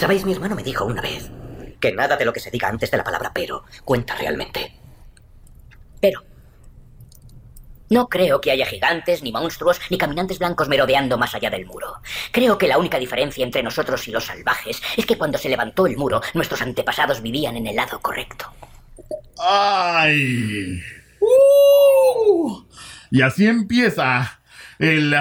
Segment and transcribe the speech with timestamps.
[0.00, 1.30] Sabéis, mi hermano me dijo una vez
[1.78, 4.74] que nada de lo que se diga antes de la palabra pero cuenta realmente.
[6.00, 6.24] Pero
[7.90, 12.00] no creo que haya gigantes, ni monstruos, ni caminantes blancos merodeando más allá del muro.
[12.32, 15.86] Creo que la única diferencia entre nosotros y los salvajes es que cuando se levantó
[15.86, 18.50] el muro, nuestros antepasados vivían en el lado correcto.
[19.38, 20.80] ¡Ay!
[21.20, 22.64] ¡Uh!
[23.10, 24.40] Y así empieza
[24.78, 25.14] el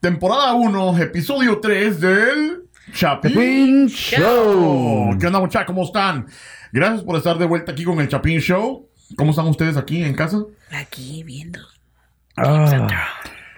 [0.00, 2.62] temporada 1, episodio 3 del
[2.92, 5.16] Chapin Show.
[5.18, 5.66] ¿Qué onda, muchachos?
[5.66, 6.26] ¿Cómo están?
[6.72, 8.88] Gracias por estar de vuelta aquí con el Chapin Show.
[9.16, 10.44] ¿Cómo están ustedes aquí en casa?
[10.70, 11.60] Aquí viendo.
[12.36, 13.08] Ah.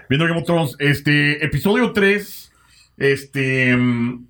[0.09, 2.53] Viendo Game of Thrones, este, episodio 3,
[2.97, 4.27] este, mm,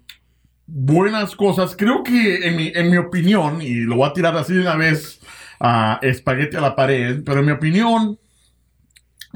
[0.66, 1.77] buenas cosas.
[1.77, 4.77] Creo que en mi, en mi opinión, y lo voy a tirar así de una
[4.77, 5.20] vez
[5.60, 8.18] a espagueti a la pared, pero en mi opinión,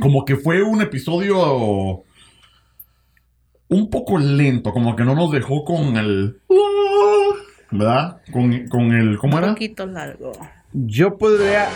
[0.01, 2.05] como que fue un episodio
[3.69, 6.41] un poco lento, como que no nos dejó con el...
[7.71, 8.21] ¿Verdad?
[8.33, 9.19] Con, con el...
[9.19, 9.49] ¿Cómo era?
[9.49, 10.33] Un poquito largo.
[10.73, 11.69] Yo podría.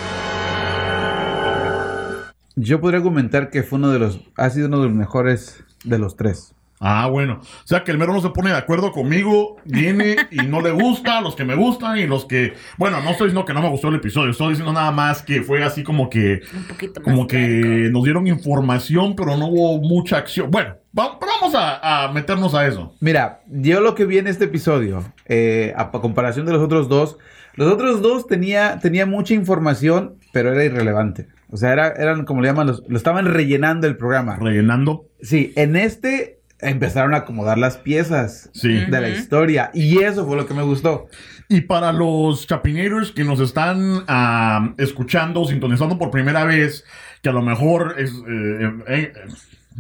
[2.57, 4.21] Yo podría argumentar que fue uno de los.
[4.37, 6.55] Ha sido uno de los mejores de los tres.
[6.85, 7.41] Ah, bueno.
[7.41, 10.73] O sea, que el mero no se pone de acuerdo conmigo, viene y no le
[10.73, 12.55] gusta, los que me gustan y los que...
[12.77, 15.43] Bueno, no estoy diciendo que no me gustó el episodio, estoy diciendo nada más que
[15.43, 16.41] fue así como que...
[16.53, 20.51] Un poquito más Como que nos dieron información, pero no hubo mucha acción.
[20.51, 22.95] Bueno, vamos a, a meternos a eso.
[23.01, 26.89] Mira, yo lo que vi en este episodio, eh, a, a comparación de los otros
[26.89, 27.19] dos,
[27.55, 31.29] los otros dos tenía, tenía mucha información, pero era irrelevante.
[31.51, 34.37] O sea, era, eran como le llaman, los- lo estaban rellenando el programa.
[34.37, 35.07] Rellenando.
[35.21, 38.73] Sí, en este empezaron a acomodar las piezas Sí.
[38.87, 39.71] de la historia.
[39.75, 41.09] Y eso fue lo que me gustó.
[41.49, 46.85] Y para los chapinators que nos están ah, escuchando, sintonizando por primera vez,
[47.21, 49.13] que a lo mejor es, eh, eh, eh,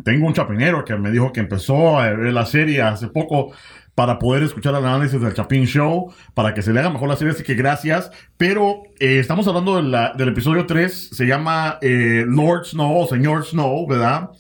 [0.05, 3.53] tengo un chapinero que me dijo que empezó a ver la serie hace poco
[3.95, 7.17] para poder escuchar el análisis del Chapin Show, para que se le haga mejor la
[7.17, 8.11] serie, así que gracias.
[8.39, 13.45] Pero eh, estamos hablando de la- del episodio 3, se llama eh, Lord Snow Señor
[13.45, 14.31] Snow, ¿verdad?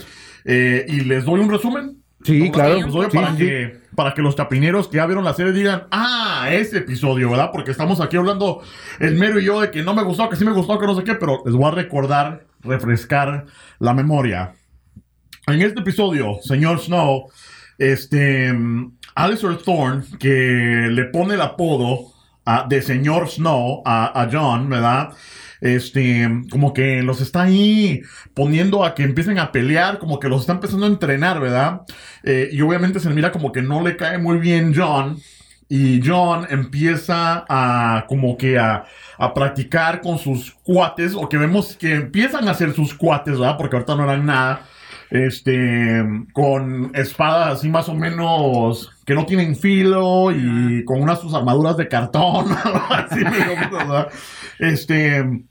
[0.45, 1.99] Eh, y les doy un resumen.
[2.25, 2.77] Sí, claro.
[2.79, 3.39] episodio Sí, para, sí.
[3.39, 7.51] que, para que los chapineros que ya vieron la serie digan, ah, ese episodio, ¿verdad?
[7.53, 8.63] Porque estamos aquí hablando
[9.01, 10.95] el mero y yo de que no me gustó, que sí me gustó, que no
[10.95, 13.45] sé qué, pero les voy a recordar, refrescar
[13.81, 14.53] la memoria.
[15.49, 17.29] En este episodio, señor Snow,
[17.77, 22.13] este, mm, Alistair Thorne, que le pone el apodo
[22.69, 25.11] de señor Snow a, a John, ¿verdad?
[25.61, 28.03] Este, como que los está ahí
[28.35, 31.83] poniendo a que empiecen a pelear, como que los está empezando a entrenar, ¿verdad?
[32.23, 35.19] Eh, y obviamente se mira como que no le cae muy bien John.
[35.69, 38.85] Y John empieza a como que a,
[39.19, 43.57] a practicar con sus cuates, o que vemos que empiezan a hacer sus cuates, ¿verdad?
[43.57, 44.67] Porque ahorita no eran nada.
[45.13, 46.03] Este,
[46.33, 51.77] con espadas así más o menos que no tienen filo y con unas sus armaduras
[51.77, 52.47] de cartón,
[52.91, 53.21] así.
[54.59, 55.45] Este,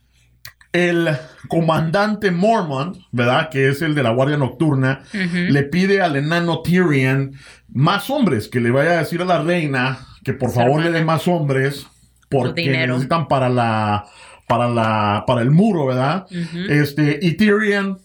[0.72, 1.10] el
[1.48, 3.50] comandante Mormont, ¿verdad?
[3.50, 7.34] Que es el de la Guardia Nocturna, le pide al enano Tyrion
[7.68, 11.04] más hombres, que le vaya a decir a la reina que por favor le dé
[11.04, 11.86] más hombres
[12.30, 14.06] porque necesitan para la
[14.48, 16.26] para la para el muro, ¿verdad?
[16.68, 17.98] Este y Tyrion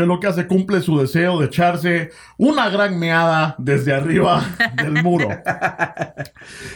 [0.00, 4.42] que lo que hace cumple su deseo de echarse una gran meada desde arriba
[4.76, 5.28] del muro.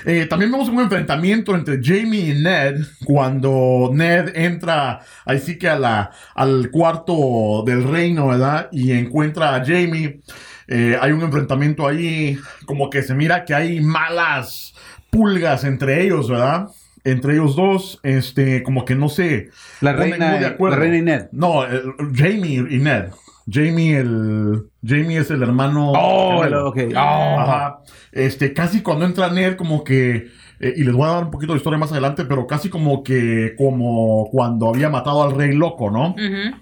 [0.06, 5.68] Eh, también vemos un enfrentamiento entre Jamie y Ned cuando Ned entra ahí sí que
[5.68, 8.68] a la, al cuarto del reino, ¿verdad?
[8.70, 10.20] Y encuentra a Jamie.
[10.68, 14.74] Eh, hay un enfrentamiento ahí, como que se mira que hay malas
[15.10, 16.68] pulgas entre ellos, ¿verdad?
[17.04, 19.50] Entre ellos dos, este, como que no sé.
[19.82, 20.76] La reina, muy de acuerdo.
[20.76, 21.26] la reina y Ned.
[21.32, 23.06] No, el- Jamie y Ned.
[23.50, 25.92] Jamie el Jamie es el hermano.
[25.94, 26.68] Oh, gemelo.
[26.70, 26.78] ok.
[26.96, 26.98] Oh.
[26.98, 27.78] Ajá.
[28.10, 30.28] Este, casi cuando entra Ned, como que.
[30.60, 33.02] eh, y les voy a dar un poquito de historia más adelante, pero casi como
[33.04, 33.54] que.
[33.58, 36.12] Como cuando había matado al rey loco, ¿no?
[36.12, 36.56] Ujú.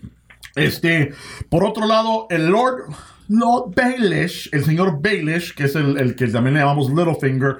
[0.54, 1.12] Este.
[1.48, 2.84] Por otro lado, el Lord.
[3.28, 7.56] Lord Baelish, el señor Baelish, que es el, el que también le llamamos Littlefinger,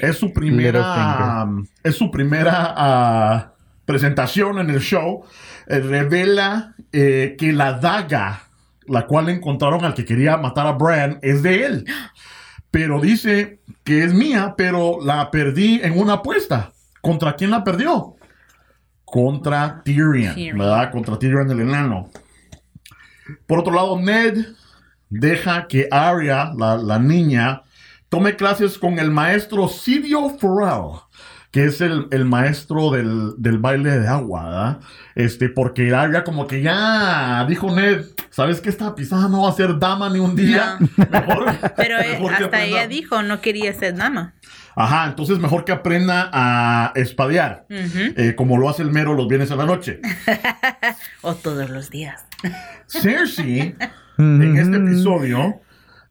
[0.00, 0.80] es su primera.
[0.80, 1.70] Littlefinger.
[1.82, 3.52] Es su primera ah,
[3.86, 5.24] presentación en el show.
[5.68, 8.42] Eh, revela eh, que la daga,
[8.86, 11.86] la cual encontraron al que quería matar a Bran, es de él.
[12.70, 16.72] Pero dice que es mía, pero la perdí en una apuesta.
[17.00, 18.16] ¿Contra quién la perdió?
[19.04, 20.58] Contra Tyrion, Tyrion.
[20.58, 20.90] ¿verdad?
[20.90, 22.10] Contra Tyrion el enano.
[23.46, 24.46] Por otro lado, Ned
[25.08, 27.62] deja que Arya, la, la niña,
[28.08, 31.00] tome clases con el maestro Sidio Farrell,
[31.50, 34.80] que es el, el maestro del, del baile de agua, ¿verdad?
[35.14, 39.54] Este, porque Arya como que ya dijo Ned, ¿sabes que esta pisada no va a
[39.54, 40.76] ser dama ni un día?
[40.96, 42.64] Mejor- Pero eh, mejor hasta aprenda".
[42.66, 44.34] ella dijo no quería ser dama.
[44.78, 49.50] Ajá, entonces mejor que aprenda a espadear, eh, como lo hace el mero los viernes
[49.50, 50.00] a la noche.
[51.22, 52.24] O todos los días.
[52.86, 53.74] Cersei,
[54.18, 55.60] en este episodio,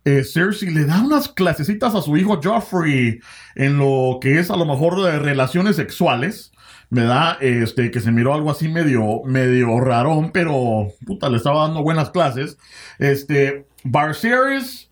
[0.04, 3.20] eh, Cersei le da unas clasecitas a su hijo Joffrey
[3.54, 6.52] en lo que es a lo mejor de relaciones sexuales.
[6.92, 7.42] ¿Verdad?
[7.42, 12.12] Este, que se miró algo así medio, medio rarón, pero puta, le estaba dando buenas
[12.12, 12.58] clases.
[13.00, 14.92] Este, Barceres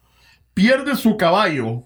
[0.56, 1.84] pierde su caballo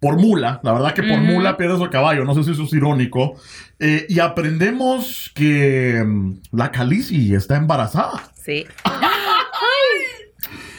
[0.00, 0.60] por mula.
[0.62, 1.22] La verdad que por Ujú.
[1.32, 2.24] mula pierde su caballo.
[2.24, 3.34] No sé si eso es irónico.
[3.78, 8.22] Eh, y aprendemos que mm, la Khaleesi está embarazada.
[8.34, 8.66] Sí.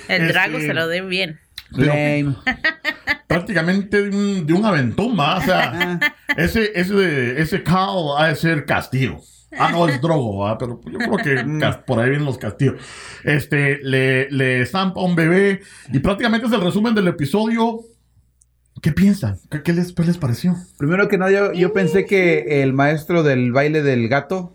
[0.07, 1.39] El Este- drago se lo dé bien.
[1.75, 1.94] Pero
[3.27, 5.38] prácticamente de un, de un aventón, ¿va?
[5.38, 6.00] O sea,
[6.36, 9.21] ese, ese, ese Carl ha de ser castigo.
[9.57, 10.57] Ah, no, es drogo, ¿va?
[10.57, 12.81] Pero yo creo que cas- por ahí vienen los castigos.
[13.24, 15.62] Este, le, le zampa un bebé
[15.94, 17.80] y prácticamente es el resumen del episodio.
[18.81, 19.38] ¿Qué piensan?
[19.50, 20.56] ¿Qué, qué les, qué les pareció?
[20.78, 24.54] Primero que nada, yo, yo pensé que el maestro del baile del gato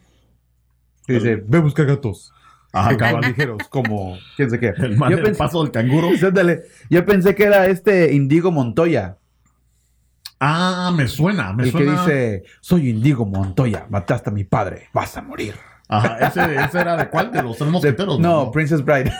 [1.06, 2.32] que dice, ve a buscar gatos.
[2.72, 3.20] Ajá, Que cabal.
[3.22, 4.72] ligeros, como quién sé qué.
[4.78, 6.08] El, man yo, del pensé, paso del canguro.
[6.26, 6.62] Ándale.
[6.90, 9.18] yo pensé que era este Indigo Montoya,
[10.40, 12.04] Ah, me suena, me el suena.
[12.04, 15.54] que dice, soy Indigo Montoya, mataste a mi padre, vas a morir.
[15.88, 17.30] Ajá, ese, ese era de cuál?
[17.30, 18.18] De los tres De- mosqueteros.
[18.18, 19.12] no, Princess Bride.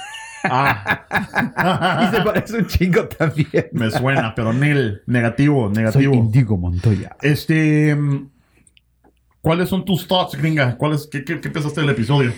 [0.44, 2.06] Ah.
[2.12, 3.69] y se parece un chingo también.
[3.73, 6.14] me suena, pero Nel, negativo, Soy negativo.
[6.14, 7.17] Indigo Montoya.
[7.23, 7.94] Este.
[7.94, 8.29] mm,
[9.41, 10.76] ¿Cuáles son tus thoughts, gringa?
[10.76, 12.32] ¿Cuáles, qué, qué, qué pensaste del episodio?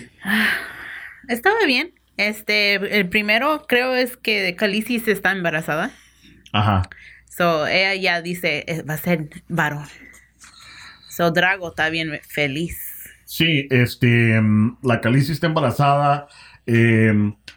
[1.28, 1.92] Estaba bien.
[2.16, 5.90] Este, el primero creo es que Khaleesi se está embarazada.
[6.52, 6.82] Ajá.
[7.28, 9.84] So, ella ya dice, eh, va a ser varón.
[11.08, 12.78] So, Drago está bien feliz.
[13.24, 14.40] Sí, este.
[14.40, 16.28] mm, La Khaleesi está embarazada.
[16.66, 17.12] eh,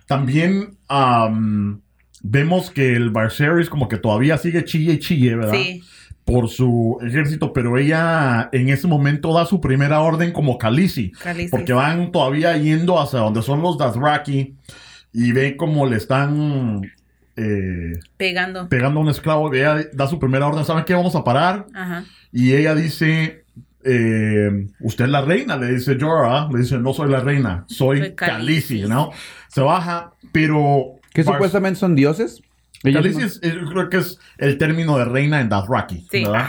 [0.09, 1.81] también am,
[2.23, 5.53] vemos que el Barceris como que todavía sigue chille y chille, ¿verdad?
[5.53, 5.83] Sí,
[6.25, 11.11] Por su ejército, pero ella en ese momento da su primera orden como Khaleesi.
[11.11, 11.51] Khaleesi.
[11.51, 14.55] Porque van todavía yendo hacia donde son los Dothraki
[15.13, 16.81] y ven como le están
[17.35, 18.67] eh, pegando.
[18.67, 19.53] pegando a un esclavo.
[19.53, 20.95] Ella da su primera orden, ¿saben qué?
[20.95, 21.67] Vamos a parar.
[21.75, 22.03] Ajá.
[22.31, 23.38] Y ella dice,
[23.83, 27.99] eh, usted es la reina, le dice Jorah, le dice, no soy la reina, soy,
[27.99, 28.81] Soy Khaleesi.
[28.83, 29.11] ¿no?
[29.47, 30.95] Se baja, pero...
[31.13, 32.41] ¿Que Bar- supuestamente son dioses?
[32.83, 36.23] Khaleesi es, es- yo creo que es el término de reina en Dothraki, Sí.
[36.23, 36.47] ¿verdad?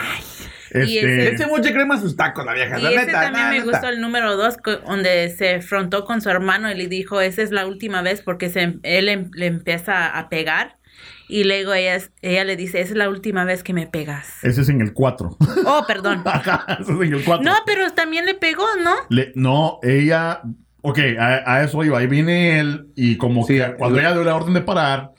[0.73, 2.79] Y Este, ese- mucha crema sus tacos, la vieja.
[2.79, 3.71] Y la ese neta, también la me neta.
[3.71, 4.57] gustó el número dos,
[4.87, 8.51] donde se afrontó con su hermano y le dijo, esa es la última vez porque
[8.51, 10.77] se, él em- le empieza a pegar.
[11.31, 14.43] Y luego ella, ella le dice, esa es la última vez que me pegas.
[14.43, 15.37] ese es en el 4.
[15.67, 16.25] Oh, perdón.
[16.81, 17.45] ese es en el 4.
[17.45, 18.95] No, pero también le pegó, ¿no?
[19.09, 20.43] Le- no, ella.
[20.83, 21.99] Ok, a, a eso iba.
[21.99, 25.13] Ahí viene él y como Sí, que cuando el- ella dio la orden de parar,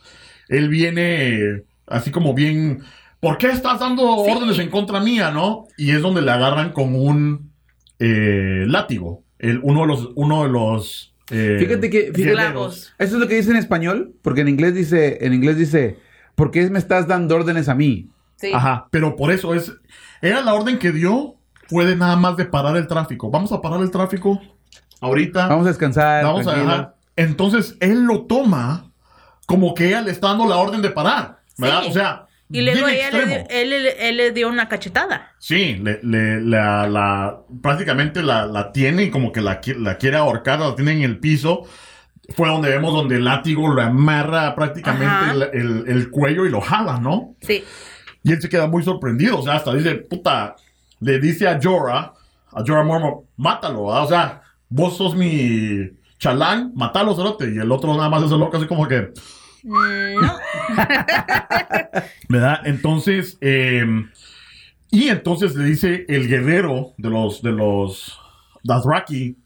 [0.50, 2.84] él viene así como bien.
[3.19, 4.31] ¿Por qué estás dando Sí.
[4.31, 5.68] órdenes en contra mía, no?
[5.78, 7.52] Y es donde le agarran con un
[8.00, 9.24] eh, látigo.
[9.40, 10.10] El, uno de los.
[10.16, 12.48] Uno de los eh, Fíjate que- fíjate-.
[12.50, 15.98] Eso es lo que dice en español, porque en inglés dice, en inglés dice,
[16.36, 18.10] ¿por qué me estás dando órdenes a mí?
[18.36, 18.51] Sí.
[18.54, 19.72] Ajá, pero por eso es.
[20.22, 21.36] Era la orden que dio,
[21.68, 23.30] fue de nada más de parar el tráfico.
[23.30, 24.42] Vamos a parar el tráfico
[25.00, 25.48] ahorita.
[25.48, 26.24] Vamos a descansar.
[26.24, 26.72] Vamos a tranquilo.
[26.72, 26.95] dejar.
[27.16, 28.92] Entonces él lo toma
[29.45, 31.39] como que ella le está dando la orden de parar.
[31.57, 31.81] ¿Verdad?
[31.83, 31.89] Sí.
[31.89, 32.25] O sea.
[32.51, 35.31] Y luego ella le, dio- él, le- él le dio una cachetada.
[35.39, 40.18] Sí, le, le- la, la- prácticamente la, la tiene y como que la, la quiere
[40.18, 41.64] ahorcar, la tiene en el piso.
[42.35, 46.61] Fue donde vemos donde el látigo le amarra prácticamente el, el- el cuello y lo
[46.61, 47.35] jala, ¿no?
[47.42, 47.64] Sí.
[48.23, 49.40] Y él se queda muy sorprendido.
[49.40, 50.56] O sea, hasta dice, puta,
[50.99, 52.14] le dice a Jorah,
[52.54, 54.04] a Jorah Mormont, mátalo, ¿verdad?
[54.04, 57.52] O sea, vos sos mi chalán, matalo, cerote.
[57.54, 59.11] Y el otro nada más es loco, así como que,
[59.63, 60.39] no.
[62.30, 62.61] ¿verdad?
[62.65, 63.85] Entonces, eh,
[64.89, 68.19] y entonces le dice el guerrero de los, de los
[68.63, 69.37] Dothraki,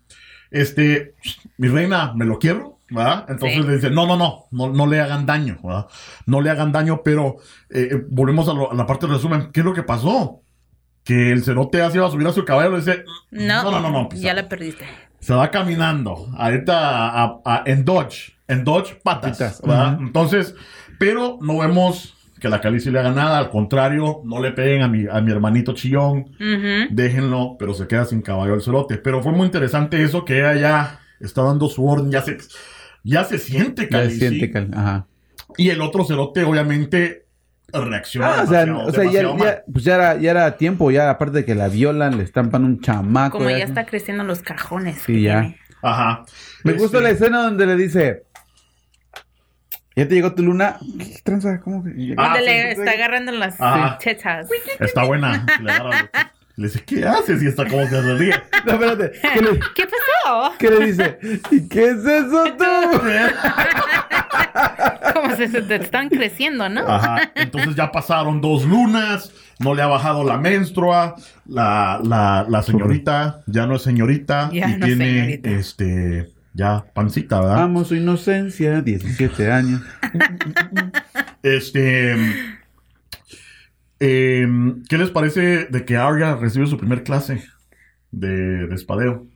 [0.52, 1.16] este,
[1.58, 3.26] mi reina, me lo quiero, ¿verdad?
[3.30, 3.68] Entonces Sí.
[3.68, 5.88] le dice, no, no, no, no, no le hagan daño, ¿verdad?
[6.26, 7.38] No le hagan daño, pero
[7.70, 9.50] eh, eh, volvemos a, lo- a la parte del resumen.
[9.52, 10.42] ¿Qué es lo que pasó?
[11.04, 13.72] Que el cerote así iba a subir a su caballo y le dice, No, no,
[13.72, 14.86] no, no, no, pues, ya la perdiste.
[15.20, 19.94] se va caminando ahorita a- a- en Dodge, en Dodge patas, Patas, ¿verdad?
[19.96, 20.04] ujú.
[20.04, 20.56] Entonces,
[21.00, 24.88] pero no vemos que la Calici le haga nada, al contrario, no le peguen a
[24.88, 26.26] mi, a mi hermanito chillón,
[26.92, 28.98] déjenlo, pero se queda sin caballo el cerote.
[28.98, 32.38] Pero fue muy interesante eso que ella ya está dando su orden, ya se,
[33.04, 34.20] ya se siente Ya Calici.
[34.20, 35.08] siente cal- Ajá.
[35.58, 37.26] Y el otro cerote, obviamente,
[37.72, 38.28] reacciona.
[38.40, 41.38] Ah, o sea, o sea, ya, ya- pues ya era, ya era tiempo, ya aparte
[41.38, 43.38] de que la violan, le estampan un chamaco.
[43.38, 45.02] Como ya está creciendo los cajones.
[45.06, 45.42] Sí, ya.
[45.42, 45.60] tiene.
[45.82, 46.26] Ajá.
[46.64, 48.25] Me gusta Este, la escena donde le dice,
[49.96, 50.78] ¿Ya te llegó tu luna?
[51.00, 51.60] ¿Qué tranza?
[51.62, 52.14] ¿Cómo que?
[52.18, 52.98] Ah, sí, le sí, está sí.
[52.98, 53.98] agarrando las Ajá.
[53.98, 54.48] tetas.
[54.80, 55.46] Está buena.
[55.62, 56.10] Le, agarra-
[56.58, 57.44] le dice, ¿qué haces?
[57.44, 58.34] Y está como que se ríe.
[58.66, 59.12] No, espérate.
[59.34, 60.54] ¿Qué le, ¿Qué pasó?
[60.58, 61.20] qué le dice?
[61.52, 62.66] ¿Y qué es eso tú?
[65.14, 66.82] Como se, se te están creciendo, ¿no?
[66.88, 67.32] Ajá.
[67.36, 73.42] Entonces ya pasaron dos lunas, no le ha bajado la menstrua, la, la, la señorita
[73.46, 75.50] ya no es señorita Ya y no tiene señorita.
[75.52, 77.64] este ya pancita, ¿verdad?
[77.64, 79.82] Amo su inocencia, 17 años.
[81.44, 82.16] Este
[84.00, 87.44] em, ¿qué les parece de que Arya recibe su primer clase
[88.12, 89.28] de, de espadeo?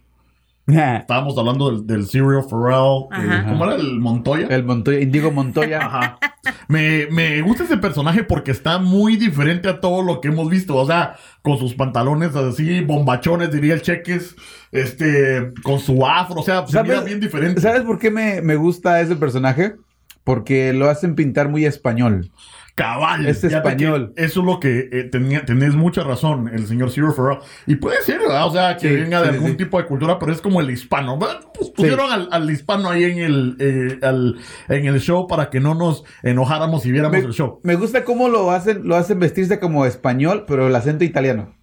[0.70, 3.50] Estábamos hablando del, del Serial Pharrell, eh, Ajá.
[3.50, 4.48] ¿cómo era el Montoya?
[4.48, 5.80] El Montoya, Indigo Montoya.
[5.86, 6.20] Ajá.
[6.68, 10.76] Me, me gusta ese personaje porque está muy diferente a todo lo que hemos visto.
[10.76, 14.36] O sea, con sus pantalones así, bombachones, diría el Cheques,
[14.72, 17.62] este, con su afro, o sea, se mira bien diferente.
[17.62, 19.76] ¿Sabes por qué me, me gusta ese personaje?
[20.24, 22.30] Porque lo hacen pintar muy español.
[22.80, 23.26] Cabal.
[23.26, 24.14] Es español.
[24.16, 27.40] Eso es lo que eh, tenía, tenés mucha razón, el señor Ciro Ferrell.
[27.68, 28.48] Y puede ser, ¿verdad?
[28.48, 29.58] O sea, que Sí, venga de sí, algún sí.
[29.58, 31.18] tipo de cultura, pero es como el hispano.
[31.20, 31.42] ¿verdad?
[31.54, 34.38] Pues pusieron al, al hispano ahí en el, eh, al-
[34.70, 37.60] en el show para que no nos enojáramos y viéramos Me, el show.
[37.64, 41.54] me gusta cómo lo hacen, lo hacen vestirse como español, pero el acento italiano.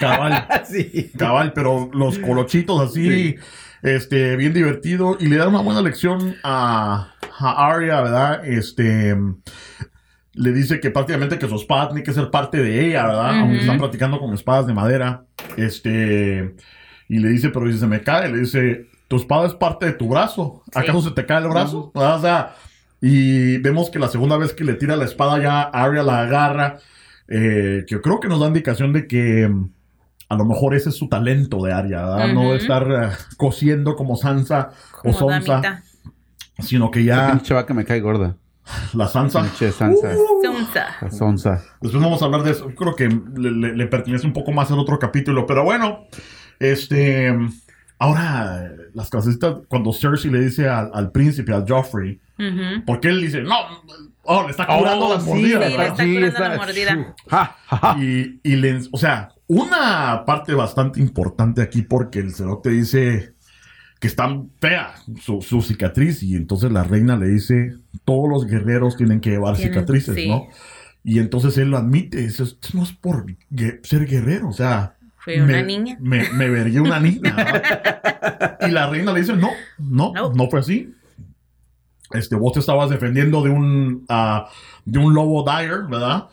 [0.00, 0.46] Cabal.
[0.68, 1.10] Sí.
[1.18, 3.36] Cabal, pero los colochitos así, Sí.
[3.82, 5.16] este, bien divertido.
[5.18, 8.44] Y le da una buena lección a, a Arya, ¿verdad?
[8.46, 9.16] Este,
[10.40, 13.40] le dice que prácticamente que su espada tiene que ser parte de ella, ¿verdad?
[13.40, 15.24] Aunque están practicando con espadas de madera.
[15.56, 16.54] Este,
[17.08, 18.30] y le dice, pero dice, se me cae.
[18.30, 20.62] Le dice, tu espada es parte de tu brazo.
[20.74, 21.90] ¿Acaso se te cae el brazo?
[21.92, 22.54] O sea,
[23.00, 26.78] y vemos que la segunda vez que le tira la espada ya Arya la agarra.
[27.28, 29.70] eh, que yo creo que nos da indicación de que mm,
[30.30, 32.32] a lo mejor ese es su talento de Arya, ¿verdad?
[32.32, 34.70] No de estar eh, cosiendo como Sansa
[35.04, 35.82] o Sonsa, damita.
[36.60, 38.36] sino que Esa ya pinche vaca me cae gorda.
[38.94, 39.42] La Sansa.
[39.42, 40.12] Pinche Sansa.
[40.42, 40.86] Sonsa.
[41.00, 41.62] La sonsa.
[41.80, 42.68] Después vamos a hablar de eso.
[42.74, 45.46] Creo que le, le- le pertenece un poco más al otro capítulo.
[45.46, 46.06] Pero bueno,
[46.58, 47.34] este.
[48.00, 52.20] Ahora, las clasecitas, cuando Cersei le dice al, al príncipe, al Joffrey,
[52.86, 53.56] porque él dice, no,
[54.22, 55.72] oh, le está curando Oh, las sí, mordidas.
[55.98, 57.14] Sí, le está curando la mordida.
[57.28, 57.96] Ja, ja, ja.
[57.98, 63.34] Y, y le, o sea, una parte bastante importante aquí porque el cerote dice
[64.00, 64.28] que está
[64.60, 67.74] fea su, su cicatriz y entonces la reina le dice,
[68.04, 70.28] todos los guerreros tienen que llevar Tienen, cicatrices, sí.
[70.28, 70.46] ¿no?
[71.04, 73.26] Y entonces él lo admite, dice, esto no es por
[73.82, 74.94] ser guerrero, o sea...
[75.18, 75.96] Fue una me- niña.
[76.00, 77.34] Me, me vergué una niña.
[78.66, 80.32] y la reina le dice, no, no, No.
[80.32, 80.94] no fue así.
[82.12, 84.48] Este, vos te estabas defendiendo de un, ah,
[84.84, 86.28] de un lobo dire, ¿verdad?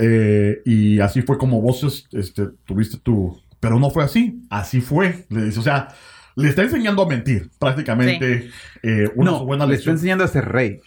[0.00, 3.38] Eh, y así fue como vos es- este, tuviste tu...
[3.60, 5.26] Pero no fue así, así fue.
[5.30, 5.88] Le dice, o sea,
[6.38, 8.50] le está enseñando a mentir, prácticamente.
[8.82, 10.80] eh, una No, buena le está enseñando a ser rey.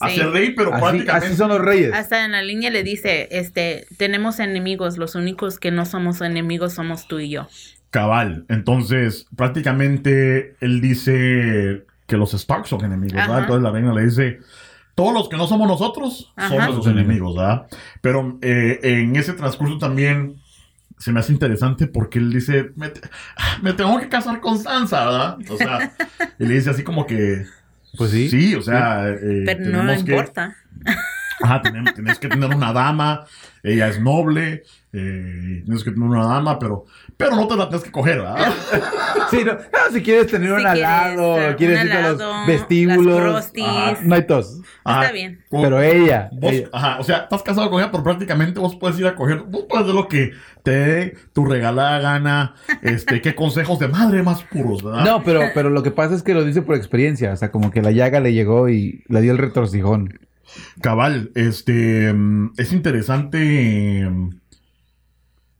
[0.00, 0.16] A Sí.
[0.16, 1.26] ser rey, pero Así, prácticamente...
[1.28, 1.92] así son los reyes.
[1.94, 6.72] Hasta en la línea le dice, este, tenemos enemigos, los únicos que no somos enemigos
[6.74, 7.46] somos tú y yo.
[7.90, 8.44] Cabal.
[8.48, 13.40] Entonces, prácticamente él dice que los Stark son enemigos, ¿verdad?
[13.40, 14.38] Entonces la reina le dice,
[14.94, 16.48] todos los que no somos nosotros Ajá.
[16.48, 17.66] somos los enemigos, ¿verdad?
[18.00, 20.36] Pero eh, en ese transcurso también
[21.04, 23.02] se me hace interesante porque él dice, me, te-
[23.60, 25.38] me tengo que casar con Sansa, ¿verdad?
[25.50, 25.92] O sea,
[26.38, 27.44] y le dice así como que...
[27.98, 28.28] Pues sí.
[28.30, 30.56] Sí, o sea, eh, Pero no le tenemos que- importa.
[31.44, 31.62] Ajá,
[31.94, 33.26] tienes que tener una dama,
[33.62, 36.84] ella es noble, eh, tienes que tener una dama, pero,
[37.16, 38.52] pero no te la tienes que coger, ¿verdad?
[39.30, 39.58] Sí, no, no,
[39.92, 43.06] si quieres tener Si un quieres, alado, quieres ir a los vestíbulos.
[43.32, 43.64] las crostis.
[43.66, 44.60] Ajá, no hay tos.
[44.84, 45.00] Ajá.
[45.02, 45.40] Está bien.
[45.50, 48.98] Pero ella, Vos, ella- ajá, o sea, estás casado con ella, pero prácticamente vos puedes
[48.98, 50.32] ir a coger, vos puedes hacer lo que
[50.62, 55.04] te dé tu regalada gana, este, qué consejos de madre más puros, ¿verdad?
[55.04, 57.32] No, pero, pero lo que pasa es que lo dice por experiencia.
[57.32, 60.20] O sea, como que la llaga le llegó y le dio el retorcijón.
[60.80, 64.30] Cabal, este, mm, es interesante mm,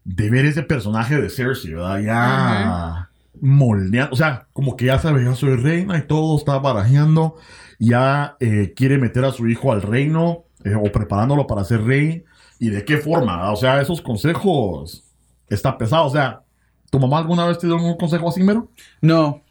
[0.04, 2.00] de ver ese personaje de Cersei, ¿verdad?
[2.00, 3.10] Ya
[3.40, 7.36] moldeando, o sea, como que ya sabe, yo soy reina y todo está barajeando,
[7.78, 12.24] ya eh, quiere meter a su hijo al reino eh, o preparándolo para ser rey.
[12.60, 13.36] ¿Y de qué forma?
[13.36, 13.52] verdad?
[13.52, 15.04] O sea, esos consejos
[15.48, 16.42] está pesado, o sea,
[16.90, 18.70] ¿tu mamá alguna vez te dio un consejo así, mero?
[19.00, 19.42] No,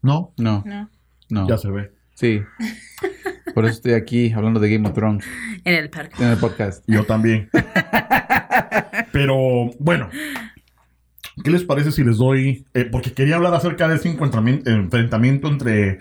[0.00, 0.88] No, no, No.
[1.30, 1.48] no.
[1.48, 1.92] ya se ve.
[2.14, 2.40] Sí.
[3.54, 5.24] Por eso estoy aquí hablando de Game of Thrones
[5.64, 6.22] En el parque.
[6.22, 6.84] en el podcast.
[6.86, 7.48] Yo también.
[9.12, 10.10] Pero bueno,
[11.42, 12.64] ¿qué les parece si les doy?
[12.74, 15.98] eh, porque quería hablar acerca de ese enfrentamiento entre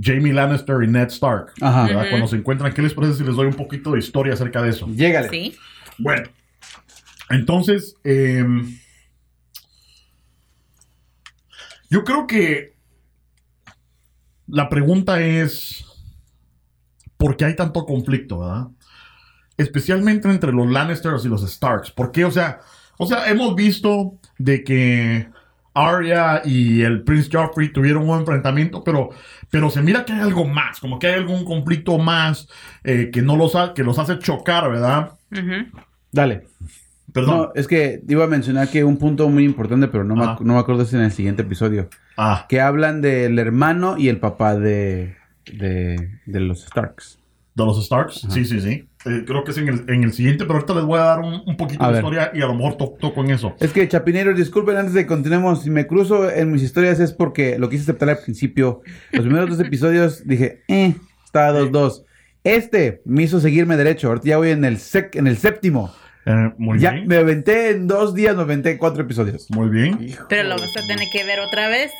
[0.00, 1.52] Jamie Lannister y Ned Stark.
[1.60, 1.88] Ajá.
[2.10, 4.70] Cuando se encuentran, ¿qué les parece si les doy un poquito de historia acerca de
[4.70, 4.86] eso?
[4.88, 5.28] Llégale.
[5.30, 5.56] Sí.
[5.98, 6.24] Bueno,
[7.30, 8.76] entonces, em,
[11.90, 12.74] yo creo que
[14.46, 15.84] la pregunta es,
[17.22, 18.66] por qué hay tanto conflicto, ¿verdad?
[19.56, 21.90] Especialmente entre los Lannisters y los Starks.
[21.90, 22.24] ¿Por qué?
[22.24, 22.60] O sea,
[22.98, 25.28] o sea, hemos visto de que
[25.74, 29.10] Arya y el Prince Joffrey tuvieron un enfrentamiento, pero,
[29.50, 32.48] pero se mira que hay algo más, como que hay algún conflicto más
[32.84, 35.12] eh, que no los, ha- que los hace chocar, ¿verdad?
[36.10, 36.46] Dale.
[37.12, 37.36] Perdón.
[37.36, 40.40] No, es que iba a mencionar que un punto muy importante, pero no, me, ac-
[40.40, 41.88] no me acuerdo si es en el siguiente episodio.
[42.16, 45.16] Ah, Que hablan del hermano y el papá de,
[45.52, 47.18] de, de los Starks.
[47.54, 48.26] de los Starks.
[48.30, 48.88] Sí, sí, sí.
[49.04, 51.20] Eh, creo que es en el, en el siguiente, pero ahorita les voy a dar
[51.20, 52.02] un, un poquito A de ver.
[52.04, 53.54] historia y a lo mejor to- toco en eso.
[53.60, 55.62] Es que, Chapineros, disculpen antes de que continuemos.
[55.62, 58.82] Si me cruzo en mis historias es porque lo quise aceptar al principio.
[59.10, 60.94] Los primeros dos episodios dije, eh,
[61.24, 62.04] estaba 2-2.
[62.44, 64.08] Este me hizo seguirme derecho.
[64.08, 65.92] Ahorita ya voy en el, sec- en el séptimo.
[66.24, 67.08] Eh, muy ya bien.
[67.08, 69.48] me aventé en dos días, me aventé en cuatro episodios.
[69.50, 69.98] Muy bien.
[70.28, 71.90] Pero lo vas a tener que ver otra vez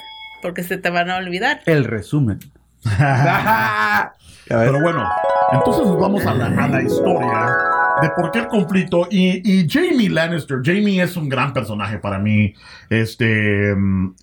[0.41, 1.61] porque se te van a olvidar.
[1.67, 2.39] El resumen.
[4.49, 5.09] Pero bueno,
[5.53, 7.57] entonces nos vamos a la, a la historia
[8.03, 9.07] de por qué el conflicto.
[9.11, 12.55] Y, y Jamie Lannister, Jamie es un gran personaje para mí.
[12.91, 13.75] Este.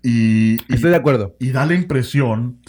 [0.04, 1.36] Y, y, Estoy de acuerdo.
[1.39, 2.60] y da la impresión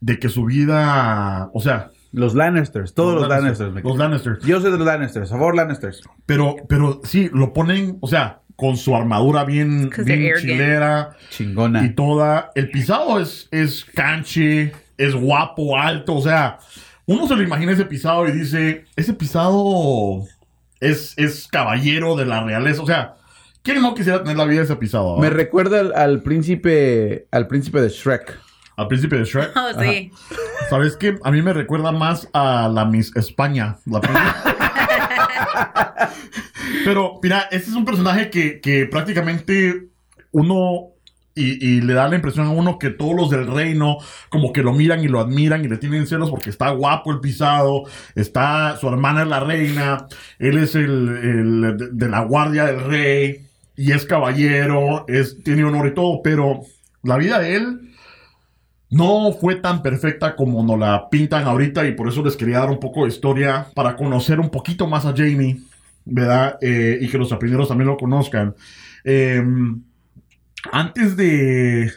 [0.00, 1.50] de que su vida.
[1.52, 3.82] O sea, Los Lannisters, todos los, Lannisters.
[3.82, 3.96] Los.
[3.96, 4.44] Lannisters.
[4.44, 6.02] Yo soy de los Lannisters, a favor Lannisters.
[6.26, 11.84] Pero, pero sí, lo ponen, o sea, con su armadura bien, bien chilera Chingona.
[11.84, 12.50] y toda.
[12.54, 16.58] El pisado es, es canche, es guapo, alto, o sea,
[17.06, 20.24] uno se lo imagina ese pisado y dice, ese pisado
[20.80, 23.14] es, es caballero de la realeza, o sea,
[23.62, 25.16] ¿quién no quisiera tener la vida de ese pisado?
[25.16, 28.38] Me recuerda al, al príncipe al príncipe de Shrek.
[28.76, 29.50] Al príncipe de Shrek.
[29.56, 30.12] Oh, sí.
[30.70, 31.18] ¿Sabes qué?
[31.24, 33.76] A mí me recuerda más a la Miss España.
[33.86, 34.00] la.
[36.84, 39.88] Pero, mira, este es un personaje que, que prácticamente
[40.30, 40.90] uno.
[41.38, 44.72] Y, le da la impresión a uno que todos los del reino como que lo
[44.72, 47.84] miran y lo admiran y le tienen celos porque está guapo el pisado,
[48.16, 50.06] está su hermana es la reina,
[50.38, 55.94] él es el, de, la guardia del rey y es caballero, es, tiene honor y
[55.94, 56.62] todo, pero
[57.04, 57.94] la vida de él
[58.90, 62.70] no fue tan perfecta como nos la pintan ahorita y por eso les quería dar
[62.70, 65.58] un poco de historia para conocer un poquito más a Jamie,
[66.04, 66.58] ¿verdad?
[66.60, 68.54] Eh, y que los primeros también lo conozcan.
[69.04, 69.42] Eh,
[70.72, 71.92] antes de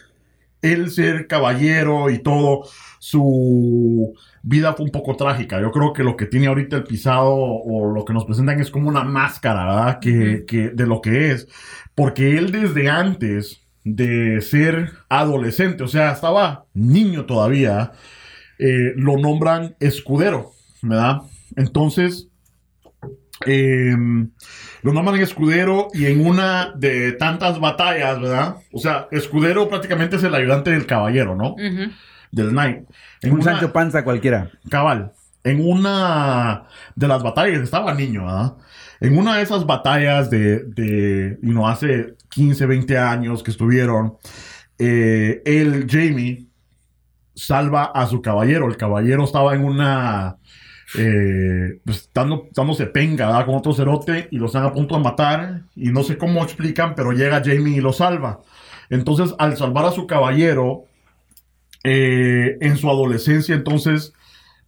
[0.61, 2.65] él ser caballero y todo,
[2.99, 5.59] su vida fue un poco trágica.
[5.59, 8.69] Yo creo que lo que tiene ahorita el pisado o lo que nos presentan es
[8.69, 9.99] como una máscara, ¿verdad?
[9.99, 11.47] Que, de lo que es.
[11.95, 17.93] Porque él desde antes de ser adolescente, o sea, estaba niño todavía,
[18.59, 20.51] eh, lo nombran escudero,
[20.83, 21.21] ¿verdad?
[21.55, 22.29] Entonces,
[23.47, 23.95] eh,
[24.83, 28.55] lo nombran escudero y en una de tantas batallas, ¿verdad?
[28.71, 31.55] O sea, escudero prácticamente es el ayudante del caballero, ¿no?
[32.31, 32.83] Del knight.
[33.21, 34.49] En Un una- Sancho Panza cualquiera.
[34.69, 35.11] Cabal.
[35.43, 36.63] En una
[36.95, 38.53] de las batallas, estaba niño, ¿verdad?
[38.99, 44.17] En una de esas batallas de, de you know, hace 15, 20 años que estuvieron,
[44.77, 46.45] eh, el Jamie
[47.33, 48.67] salva a su caballero.
[48.67, 50.37] El caballero estaba en una.
[50.97, 55.61] Eh, pues dando, dándose penga con otro cerote y lo están a punto de matar.
[55.75, 58.41] Y no sé cómo explican, pero llega Jamie y lo salva.
[58.89, 60.85] Entonces, al salvar a su caballero,
[61.83, 64.13] eh, en su adolescencia, entonces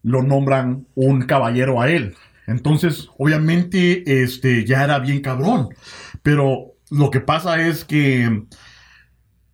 [0.01, 2.15] lo nombran un caballero a él.
[2.47, 5.69] Entonces, obviamente, este ya era bien cabrón.
[6.23, 8.45] Pero lo que pasa es que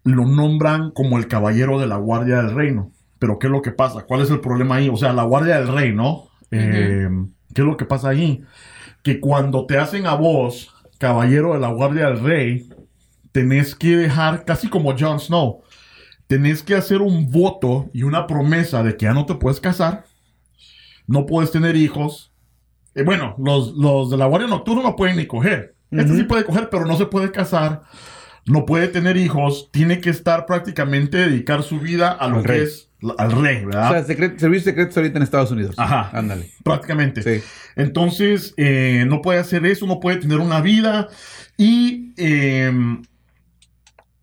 [0.03, 2.91] lo nombran como el caballero de la Guardia del Reino.
[3.19, 4.05] Pero ¿qué es lo que pasa?
[4.07, 4.89] ¿Cuál es el problema ahí?
[4.89, 7.09] O sea, la Guardia del Reino, eh,
[7.53, 8.43] ¿qué es lo que pasa ahí?
[9.03, 12.69] Que cuando te hacen a vos caballero de la Guardia del Rey,
[13.31, 15.61] tenés que dejar, casi como Jon Snow,
[16.27, 20.05] tenés que hacer un voto y una promesa de que ya no te puedes casar,
[21.07, 22.33] no puedes tener hijos.
[22.95, 25.75] Eh, bueno, los, los de la Guardia Nocturna no pueden ni coger.
[25.91, 27.81] Este sí puede coger, pero no se puede casar.
[28.45, 29.69] No puede tener hijos.
[29.71, 33.89] Tiene que estar prácticamente dedicar su vida a lo que es al rey, ¿verdad?
[33.89, 35.75] O sea, secret- servicios secretos ahorita en Estados Unidos.
[35.77, 36.09] Ajá.
[36.17, 36.51] Ándale.
[36.63, 37.21] prácticamente.
[37.23, 37.43] Sí.
[37.75, 41.07] Entonces, eh, no puede hacer eso, no puede tener una vida.
[41.57, 42.71] Y eh,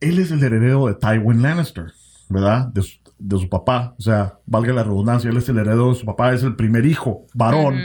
[0.01, 1.93] él es el heredero de Tywin Lannister,
[2.29, 2.67] ¿verdad?
[2.69, 3.95] De su, de su papá.
[3.99, 6.85] O sea, valga la redundancia, él es el heredero de su papá, es el primer
[6.85, 7.79] hijo varón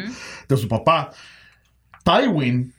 [0.50, 1.12] de su papá.
[2.04, 2.74] Tywin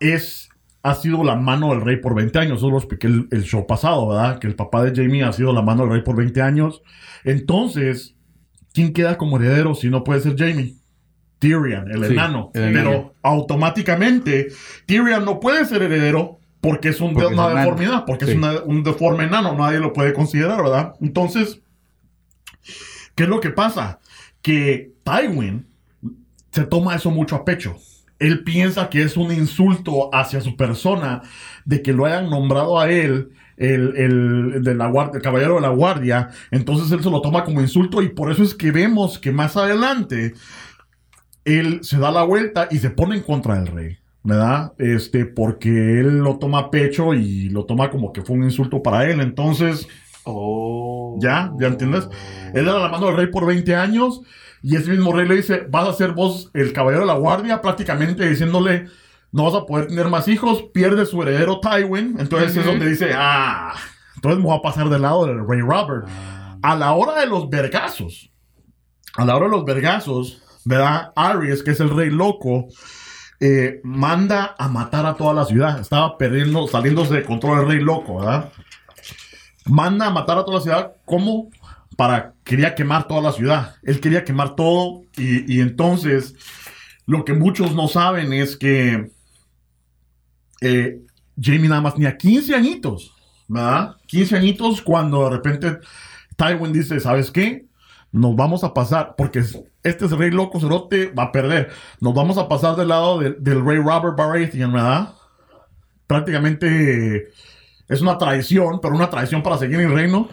[0.00, 0.48] es,
[0.84, 2.58] ha sido la mano del rey por 20 años.
[2.58, 4.38] Eso lo expliqué el, el show pasado, ¿verdad?
[4.38, 6.82] Que el papá de Jamie ha sido la mano del rey por 20 años.
[7.24, 8.14] Entonces,
[8.72, 10.74] ¿quién queda como heredero si no puede ser Jamie?
[11.38, 12.50] Tyrion, el Sí, enano.
[12.54, 12.90] el enano.
[12.90, 14.48] Pero automáticamente,
[14.86, 18.30] Tyrion no puede ser heredero porque es un- Porque una deformidad, porque Sí.
[18.32, 19.56] es una- un deforme enano.
[19.56, 20.94] Nadie lo puede considerar, ¿verdad?
[21.00, 21.60] Entonces,
[23.14, 23.98] ¿qué es lo que pasa?
[24.40, 25.66] Que Tywin
[26.52, 27.76] se toma eso mucho a pecho.
[28.22, 31.22] Él piensa que es un insulto hacia su persona
[31.64, 35.60] de que lo hayan nombrado a él el, el, de la guardia, el caballero de
[35.62, 36.30] la guardia.
[36.50, 39.56] Entonces él se lo toma como insulto y por eso es que vemos que más
[39.56, 40.34] adelante
[41.44, 43.98] él se da la vuelta y se pone en contra del rey.
[44.24, 44.72] ¿Verdad?
[44.78, 48.80] Este, porque él lo toma a pecho y lo toma como que fue un insulto
[48.80, 49.20] para él.
[49.20, 49.88] Entonces,
[50.24, 51.18] Oh.
[51.20, 51.52] ¿Ya?
[51.58, 52.08] ¿Ya entiendes?
[52.54, 54.22] Él era la mano del rey por 20 años
[54.62, 57.60] y ese mismo rey le dice, vas a ser vos el caballero de la guardia,
[57.60, 58.86] prácticamente diciéndole,
[59.32, 62.16] no vas a poder tener más hijos, pierde su heredero Tywin.
[62.20, 63.74] Entonces es donde dice, ah,
[64.14, 66.06] entonces me voy a pasar del lado del rey Robert.
[66.62, 68.30] A la hora de los vergazos,
[69.16, 71.12] a la hora de los vergazos, ¿verdad?
[71.16, 72.68] Aries, que es el rey loco,
[73.40, 75.80] eh, manda a matar a toda la ciudad.
[75.80, 78.52] Estaba perdiendo, saliéndose de control el rey loco, ¿verdad?
[79.64, 80.92] Manda a matar a toda la ciudad.
[81.04, 81.50] ¿Cómo?
[81.96, 83.74] Para, quería quemar toda la ciudad.
[83.82, 86.34] Él quería quemar todo y, y entonces
[87.06, 89.10] lo que muchos no saben es que
[90.60, 91.00] eh,
[91.40, 93.12] Jamie nada más tenía 15 añitos,
[93.48, 93.96] ¿verdad?
[94.06, 95.78] 15 añitos cuando de repente
[96.36, 97.66] Tywin dice, ¿sabes qué?
[98.12, 99.40] Nos vamos a pasar, porque
[99.82, 101.70] este es rey loco cerote, va a perder.
[102.00, 105.14] Nos vamos a pasar del lado del, rey Robert Baratheon, ¿verdad?
[106.06, 107.30] Prácticamente
[107.88, 110.28] es una traición, pero una traición para seguir el reino.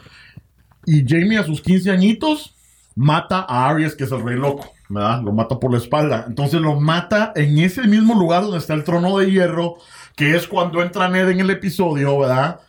[0.85, 2.55] Y Jamie a sus 15 añitos
[2.95, 5.21] mata a Aries, que es el rey loco, ¿verdad?
[5.21, 6.25] Lo mata por la espalda.
[6.27, 9.75] Entonces lo mata en ese mismo lugar donde está el trono de hierro,
[10.15, 12.59] que es cuando entra Ned en el episodio, ¿verdad?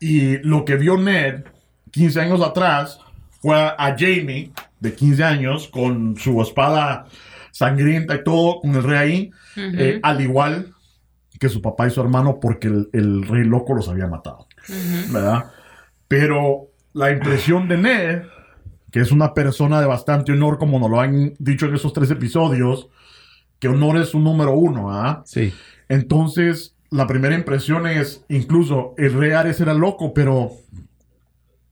[0.00, 1.44] Y lo que vio Ned
[1.90, 3.00] 15 años atrás
[3.40, 7.06] fue a Jamie, de 15 años, con su espada
[7.50, 10.72] sangrienta y todo, con el rey ahí, eh, al igual
[11.38, 14.46] que su papá y su hermano, porque el, el rey loco los había matado,
[15.10, 15.46] ¿verdad?
[16.06, 18.22] Pero la impresión de Ned,
[18.90, 22.10] que es una persona de bastante honor, como nos lo han dicho en esos tres
[22.10, 22.88] episodios,
[23.58, 25.22] que honor es su número uno, ¿verdad?
[25.24, 25.52] Sí.
[25.88, 30.52] Entonces, la primera impresión es, incluso el rey Ares era loco, pero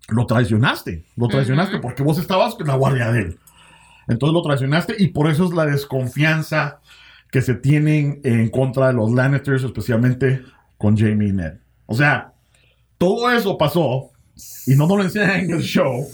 [0.09, 3.39] lo traicionaste, lo traicionaste porque vos estabas con la guardia de él.
[4.07, 6.81] Entonces lo traicionaste y por eso es la desconfianza
[7.31, 10.43] que se tienen en contra de los Lannisters, especialmente
[10.79, 11.55] con Jamie y Ned.
[11.87, 12.33] O sea,
[12.97, 14.11] todo eso pasó
[14.67, 16.07] y no nos lo enseñan en el show.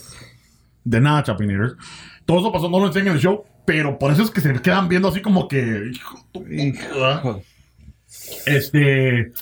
[0.85, 1.75] De nada, Chapineers.
[2.27, 4.53] Todo eso pasó, no lo enseñan en el show, pero por eso es que se
[4.61, 5.91] quedan viendo así como que...
[5.93, 6.55] hijo de tu puta.
[6.55, 7.43] Hijo.
[8.47, 9.33] Este.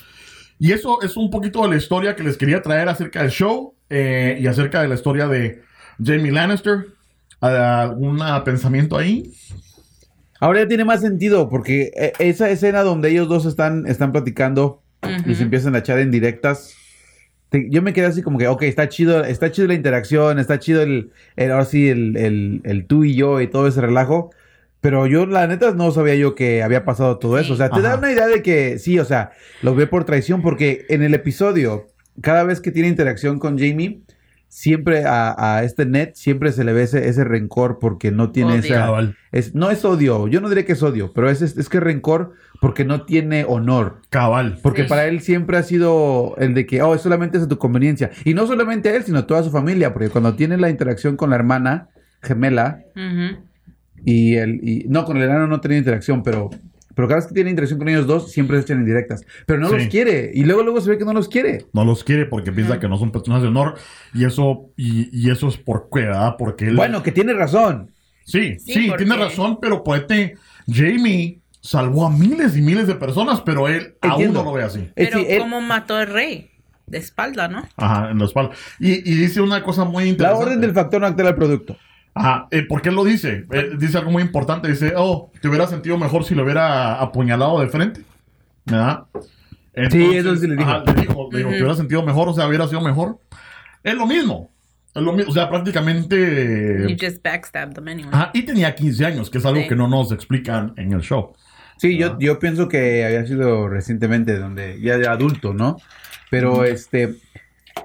[0.58, 3.74] Y eso es un poquito de la historia que les quería traer acerca del show
[3.90, 5.62] eh, y acerca de la historia de
[6.02, 6.86] Jamie Lannister.
[7.40, 9.32] ¿Algún pensamiento ahí?
[10.38, 14.82] Ahora ya tiene más sentido, porque eh, esa escena donde ellos dos están, están platicando
[15.26, 16.74] y se empiezan a echar en directas.
[17.52, 20.58] Te- yo me quedé así como que, ok, está chido, está chido la interacción, está
[20.58, 24.30] chido el, el ahora sí, el, el, el tú y yo y todo ese relajo.
[24.80, 27.52] Pero yo, la neta, no sabía yo que había pasado todo eso.
[27.52, 29.30] O sea, te da una idea de que sí, o sea,
[29.62, 31.86] lo ve por traición, porque en el episodio,
[32.20, 34.00] cada vez que tiene interacción con Jamie,
[34.54, 38.58] siempre a, a este Ned, siempre se le ve ese, ese rencor porque no tiene
[38.60, 38.74] Odio.
[38.74, 39.14] esa.
[39.32, 41.80] Es, no es odio, yo no diré que es odio, pero es, es, es que
[41.80, 44.02] rencor porque no tiene honor.
[44.10, 44.58] Cabal.
[44.62, 44.88] Porque Sí.
[44.90, 48.10] para él siempre ha sido el de que, oh, solamente es a tu conveniencia.
[48.26, 51.16] Y no solamente a él, sino a toda su familia, porque cuando tiene la interacción
[51.16, 51.88] con la hermana
[52.20, 52.80] gemela
[54.04, 54.60] y el...
[54.62, 56.50] Y, no, con el hermano no tenía interacción, pero...
[56.94, 59.24] Pero cada vez que tiene interacción con ellos dos, siempre se echan en directas.
[59.46, 59.76] Pero no Sí.
[59.76, 60.31] los quiere.
[60.35, 61.66] Y luego, luego se ve que no los quiere.
[61.72, 63.74] No los quiere porque piensa que no son personas de honor.
[64.14, 66.35] Y eso, y, y eso es por qué, ¿verdad?
[66.38, 66.76] Porque él.
[66.76, 67.90] Bueno, que tiene razón.
[68.24, 70.37] Sí, Sí, tiene razón, pero poete,
[70.70, 74.81] Jamie salvó a miles y miles de personas, pero él aún no lo ve así.
[74.81, 76.50] Eh, Pero sí, él- ¿cómo mató al rey?
[76.87, 77.66] De espalda, ¿no?
[77.76, 78.52] Ajá, en la espalda.
[78.78, 80.44] Y, y dice una cosa muy la interesante.
[80.44, 81.76] orden del factor no altera el producto.
[82.14, 83.46] Ajá, eh, ¿por qué lo dice?
[83.51, 84.68] Eh, dice algo muy importante.
[84.68, 88.03] Dice, oh, te hubiera sentido mejor si lo hubiera apuñalado de frente.
[88.66, 89.05] ¿Verdad?
[89.75, 90.68] eso sí le dijo.
[90.70, 93.18] ajá, le dijo, le dijo, te hubiera sentido mejor, o sea, hubiera sido mejor.
[93.83, 94.51] Es lo mismo.
[94.94, 95.31] Es lo mismo.
[95.31, 96.87] O sea, prácticamente.
[96.88, 98.11] You just backstabbed them anyway.
[98.12, 99.68] Ajá, y tenía 15 años, que es algo Sí.
[99.68, 101.33] que no nos explican en el show.
[101.79, 105.79] Sí, yo, yo pienso que había sido recientemente, donde ya de adulto, ¿no?
[106.31, 107.16] Pero este,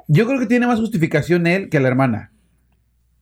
[0.08, 2.32] yo creo que tiene más justificación él que la hermana.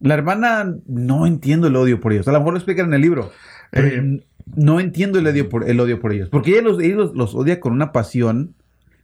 [0.06, 2.28] La hermana no entiendo el odio por ellos.
[2.28, 3.32] A lo mejor lo explican en el libro.
[3.72, 4.24] pero Eh.
[4.56, 6.30] no entiendo el odio por el odio por ellos.
[6.30, 8.54] Porque ella los, ella los, los odia con una pasión,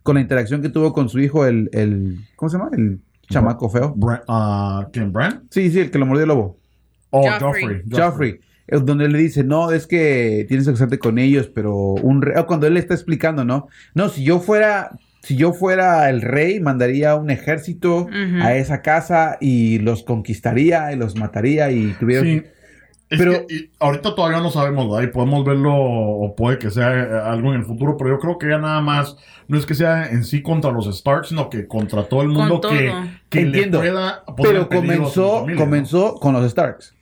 [0.04, 2.70] con la interacción que tuvo con su hijo, el, el ¿cómo se llama?
[2.78, 3.96] El chamaco feo.
[3.96, 5.12] Bra- ah, ¿Quién?
[5.12, 5.44] ¿Bran?
[5.50, 6.58] Sí, sí, el que lo mordió el lobo.
[7.10, 7.82] Oh, Joffrey.
[7.90, 8.00] Joffrey.
[8.00, 8.40] Joffrey,
[8.86, 12.68] donde le dice, no, es que tienes que casarte con ellos, pero un ah, cuando
[12.68, 13.68] él le está explicando, ¿no?
[13.96, 18.08] No, si yo fuera, si yo fuera el rey, mandaría un ejército
[18.42, 22.24] a esa casa y los conquistaría y los mataría y tuviera...
[22.24, 22.44] Sí.
[23.10, 25.04] Es Pero- que, y ahorita todavía no sabemos, ¿verdad?
[25.10, 28.38] Y podemos verlo, o puede que sea eh, algo en el futuro, pero yo creo
[28.38, 29.18] que ya nada más,
[29.50, 32.62] no es que sea en sí contra los Starks, sino que contra todo el mundo
[32.62, 32.72] todo.
[32.72, 32.94] que,
[33.30, 33.84] que Entiendo.
[33.84, 36.96] le pueda poner Pero comenzó, comenzó con los Starks.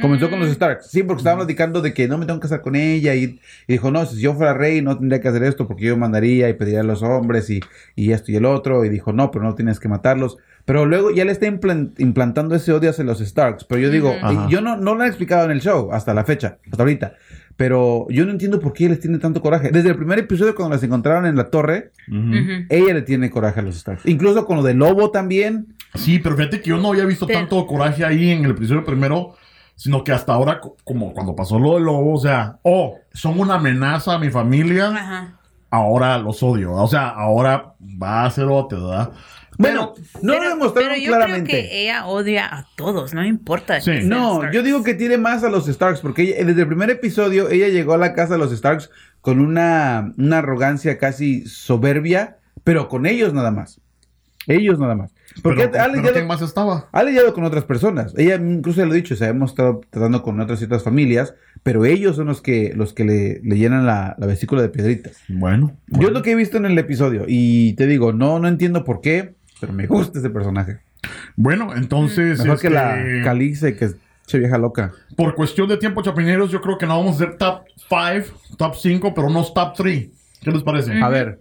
[0.00, 0.42] Comenzó con Mm.
[0.42, 0.86] los Starks.
[0.90, 3.14] Sí, porque estaban platicando de que no me tengo que casar con ella.
[3.14, 3.40] Y, y
[3.72, 6.54] dijo, no, si yo fuera rey no tendría que hacer esto porque yo mandaría y
[6.54, 7.60] pediría a los hombres y,
[7.96, 8.84] y esto y el otro.
[8.84, 10.36] Y dijo, no, pero no tienes que matarlos.
[10.64, 13.64] Pero luego ya le está implan- implantando ese odio hacia los Starks.
[13.64, 14.14] Pero yo digo.
[14.22, 14.46] Ajá.
[14.48, 17.14] yo no, no lo he explicado en el show hasta la fecha, hasta ahorita.
[17.56, 19.70] Pero yo no entiendo por qué les tiene tanto coraje.
[19.70, 21.90] Desde el primer episodio cuando las encontraron en la torre,
[22.68, 24.06] ella le tiene coraje a los Starks.
[24.06, 25.66] Incluso con lo de Lobo también.
[25.94, 29.34] Sí, pero fíjate que yo no había visto tanto coraje ahí en el episodio primero,
[29.80, 33.40] sino que hasta ahora, co- como cuando pasó lo del lobo, o sea, oh, son
[33.40, 35.38] una amenaza a mi familia, Ajá.
[35.70, 36.74] ahora los odio.
[36.74, 39.10] O sea, ahora va a ser otro, ¿verdad?
[39.56, 41.50] Bueno, no pero, lo demostraron pero yo claramente.
[41.50, 43.80] creo que ella odia a todos, no importa.
[43.80, 44.00] Sí.
[44.04, 47.48] No, yo digo que tiene más a los Starks, porque ella- desde el primer episodio
[47.48, 48.90] ella llegó a la casa de los Starks
[49.22, 53.80] con una, una arrogancia casi soberbia, pero con ellos nada más.
[54.46, 55.14] Ellos nada más.
[55.42, 56.88] Porque pero, ha, pero lidiado, ¿quién más estaba?
[57.34, 58.14] con otras personas.
[58.16, 61.84] Ella incluso lo ha dicho, o sea, hemos estado tratando con otras ciertas familias, pero
[61.84, 65.18] ellos son los que, los que le, le llenan la, la vesícula de piedritas.
[65.28, 65.76] Bueno.
[65.88, 68.84] Yo es lo que he visto en el episodio, y te digo, no, no entiendo
[68.84, 70.80] por qué, pero me gusta ese personaje.
[71.36, 72.38] Bueno, entonces.
[72.40, 73.90] Mejor que este, la Calice, que
[74.26, 74.92] se vieja loca.
[75.16, 78.74] Por cuestión de tiempo, chapineros, yo creo que no vamos a hacer top 5, top
[78.76, 80.08] 5, pero unos top 3.
[80.40, 81.00] ¿Qué les parece?
[81.00, 81.40] A ver.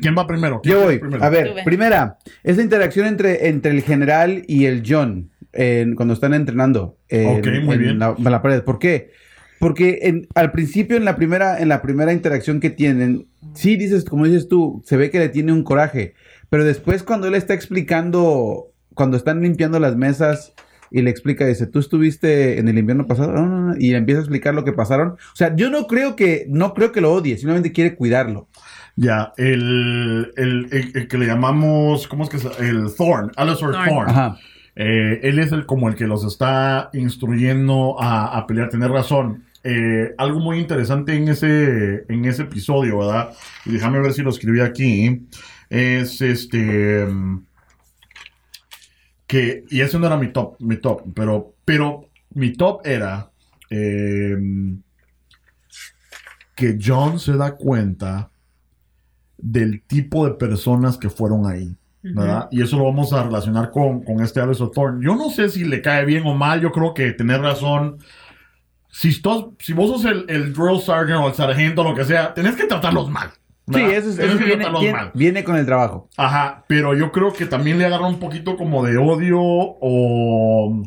[0.00, 0.60] ¿Quién va primero?
[0.62, 0.98] ¿Quién Yo va voy.
[0.98, 1.24] primero?
[1.24, 6.34] A ver, primera, esa interacción entre, entre el general y el John en- cuando están
[6.34, 7.98] entrenando en, Ok, muy en bien.
[7.98, 8.62] La, en la pared.
[8.62, 9.10] ¿Por qué?
[9.58, 14.04] Porque en- al principio, en la, primera, en la primera interacción que tienen, sí dices,
[14.04, 16.14] como dices tú, se ve que le tiene un coraje.
[16.50, 20.52] Pero después cuando él está explicando, cuando están limpiando las mesas
[20.90, 23.32] y le explica, dice, ¿tú estuviste en el invierno pasado?
[23.32, 23.76] No, no, no.
[23.78, 25.10] Y le empieza a explicar lo que pasaron.
[25.10, 28.48] O sea, yo no creo que, no creo que lo odie, simplemente quiere cuidarlo.
[29.00, 32.44] Ya, el, el, el- el que le llamamos, ¿cómo es que es?
[32.58, 33.88] El Thorn, Alistair Thorn.
[33.88, 34.10] Thorn.
[34.10, 34.38] Ajá.
[34.74, 39.44] Eh, él es el como el que los está instruyendo a, a pelear, tener razón.
[39.62, 43.30] Eh, algo muy interesante en ese, en ese episodio, ¿verdad?
[43.66, 45.26] Y déjame ver si lo escribí aquí.
[45.70, 47.06] Es este.
[49.28, 53.30] Que, y ese no era mi top, mi top, pero, pero mi top era
[53.70, 54.36] eh,
[56.56, 58.30] que John se da cuenta
[59.38, 61.74] del tipo de personas que fueron ahí.
[62.00, 62.48] ¿verdad?
[62.50, 65.04] Y eso lo vamos a relacionar con, con este Alistair Thorne.
[65.04, 67.98] Yo no sé si le cae bien o mal, yo creo que tener razón.
[68.90, 72.04] Si, estos- si vos sos el, el drill sergeant o el sargento o lo que
[72.04, 73.30] sea, tenés que tratarlos mal.
[73.70, 75.10] Sí, eso, es- eso que viene, tratarlos viene- mal.
[75.14, 76.08] viene con el trabajo.
[76.16, 80.82] Ajá, pero yo creo que también le agarra un poquito como de odio o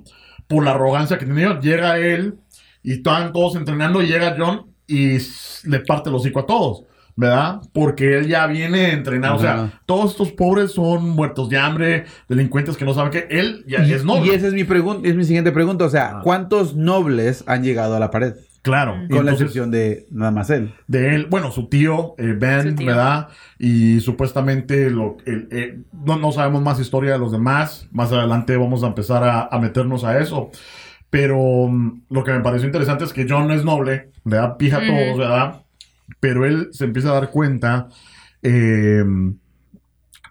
[0.47, 1.59] por la arrogancia que tenía.
[1.59, 2.35] Llega él
[2.83, 5.17] y están todos entrenando y llega John y
[5.65, 6.83] le parte el hocico a todos,
[7.15, 7.61] ¿verdad?
[7.73, 9.35] Porque él ya viene entrenado.
[9.35, 13.27] O sea, todos estos pobres son muertos de hambre, delincuentes que no saben qué.
[13.29, 14.27] Él ya Y, es noble.
[14.31, 15.85] y esa es mi pregunta, es mi siguiente pregunta.
[15.85, 16.21] O sea, Ah.
[16.23, 18.33] ¿cuántos nobles han llegado a la pared?
[18.63, 18.95] Claro.
[19.09, 20.71] Con la excepción de nada más él.
[20.85, 22.85] de él, bueno, su tío, eh, Ben, Su tío.
[22.87, 23.29] ¿verdad?
[23.57, 27.87] Y supuestamente lo, el- eh, no, no sabemos más historia de los demás.
[27.91, 30.51] Más adelante vamos a empezar a, a meternos a eso.
[31.09, 34.57] Pero mm, lo que me pareció interesante es que John no es noble, ¿verdad?
[34.57, 35.63] Pija todos, ¿verdad?
[36.19, 37.87] Pero él se empieza a dar cuenta
[38.43, 39.03] eh,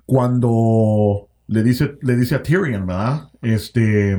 [0.06, 3.28] cuando le dice, le dice a Tyrion, ¿verdad?
[3.42, 4.18] Este.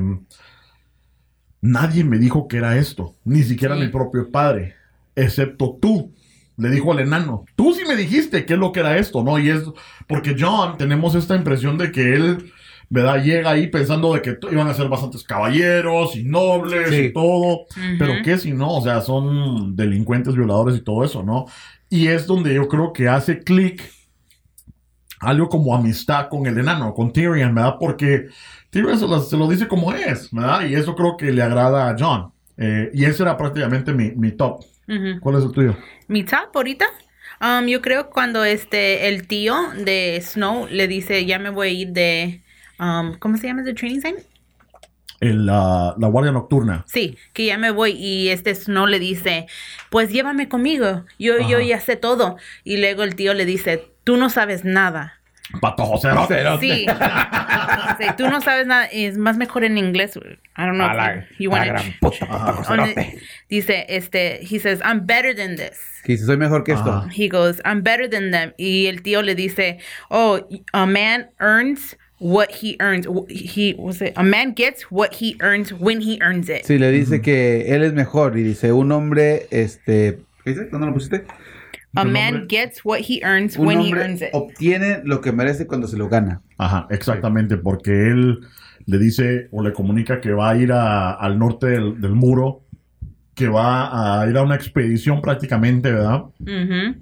[1.61, 3.81] Nadie me dijo que era esto, ni siquiera Sí.
[3.81, 4.75] mi propio padre,
[5.15, 6.13] excepto tú.
[6.57, 9.37] Le dijo al enano, tú sí me dijiste qué es lo que era esto, ¿no?
[9.39, 9.63] Y es
[10.07, 12.51] porque John, tenemos esta impresión de que él,
[12.93, 13.23] ¿verdad?
[13.23, 16.95] Llega ahí pensando de que iban a ser bastantes caballeros y nobles Sí.
[17.05, 17.61] y todo.
[17.97, 21.45] Pero qué si no, o sea, son delincuentes, violadores y todo eso, ¿no?
[21.89, 23.81] Y es donde yo creo que hace clic
[25.21, 27.75] algo como amistad con el enano, con Tyrion, ¿verdad?
[27.79, 28.27] Porque
[28.71, 30.65] Tyrion se lo, se lo dice como es, ¿verdad?
[30.67, 32.31] Y eso creo que le agrada a John.
[32.57, 34.63] Eh, y ese era prácticamente mi, mi top.
[35.21, 35.77] ¿Cuál es el tuyo?
[36.09, 36.85] Mi top ahorita,
[37.39, 41.71] um, yo creo cuando este el tío de Snow le dice ya me voy a
[41.71, 42.41] ir de
[42.81, 43.63] um, ¿cómo se llama?
[43.63, 44.15] ¿The training sign?
[45.21, 46.83] El, la Guardia Nocturna.
[46.87, 49.45] Sí, que ya me voy y este Snow le dice,
[49.91, 52.37] pues llévame conmigo, yo, yo ya sé todo.
[52.63, 55.19] Y luego el tío le dice, tú no sabes nada.
[55.59, 56.25] Patojo cero.
[56.59, 56.85] Sí,
[57.99, 60.15] Sí, tú no sabes nada, es más mejor en inglés.
[60.15, 60.87] I don't know.
[60.87, 63.19] A la- if you a la wanna- gran puta, patojo Donde- cerote.
[63.49, 65.77] dice, este, he says, I'm better than this.
[66.03, 67.05] Que dice, soy mejor que esto.
[67.15, 68.53] He goes, I'm better than them.
[68.57, 69.77] Y el tío le dice,
[70.09, 70.39] oh,
[70.73, 73.07] a man earns what he earns.
[73.29, 76.63] He was it a man gets what he earns when he earns it.
[76.65, 80.65] Sí, le dice que él es mejor y dice un hombre, este, ¿qué dice?
[80.71, 81.25] ¿Dónde lo pusiste?
[81.95, 84.29] A man hombre- gets what he earns Un when he earns it.
[84.33, 86.41] obtiene lo que merece cuando se lo gana.
[86.57, 88.39] Ajá, exactamente, porque él
[88.85, 92.63] le dice o le comunica que va a ir a- al norte del, del muro,
[93.35, 96.23] que va a ir a una expedición prácticamente, ¿verdad?
[96.39, 96.95] Ujú.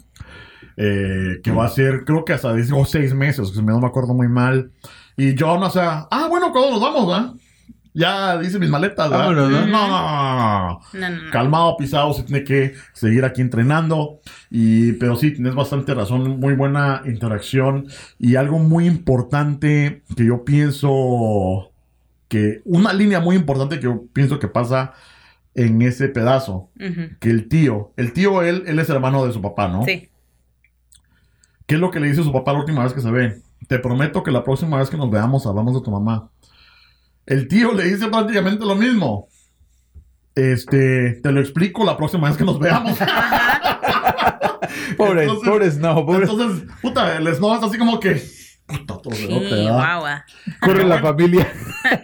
[0.81, 4.13] Eh, que va a ser, creo que hasta dijo seis meses, que no me acuerdo
[4.13, 4.71] muy mal.
[5.19, 7.33] Y John, o sea, ah, bueno, ¿cuándo nos vamos, verdad?
[7.93, 9.25] Ya dice mis maletas, ¿verdad?
[9.25, 9.67] Vámonos, ¿no?
[9.67, 10.81] no, no, no, no, no.
[10.93, 11.31] No, no, no.
[11.31, 14.21] Calmado, pisado, se tiene que seguir aquí entrenando.
[14.49, 17.87] Y, pero sí, tienes bastante razón, muy buena interacción.
[18.17, 21.73] Y algo muy importante que yo pienso
[22.29, 24.93] que, una línea muy importante que yo pienso que pasa
[25.53, 26.69] en ese pedazo,
[27.19, 29.83] que el tío, el tío, él, él es hermano de su papá, ¿no?
[29.83, 30.09] Sí.
[31.65, 33.43] ¿Qué es lo que le dice su papá la última vez que se ven?
[33.67, 36.29] Te prometo que la próxima vez que nos veamos hablamos de tu mamá.
[37.25, 39.27] El tío le dice prácticamente lo mismo.
[40.35, 42.97] Este, te lo explico la próxima vez que nos veamos.
[44.97, 46.25] Pobre, Entonces- pobre Snow, pobre.
[46.25, 48.21] Entonces, puta, el Snow es así como que.
[48.65, 50.25] Puta, todo Sí, guagua.
[50.61, 51.47] corre la familia.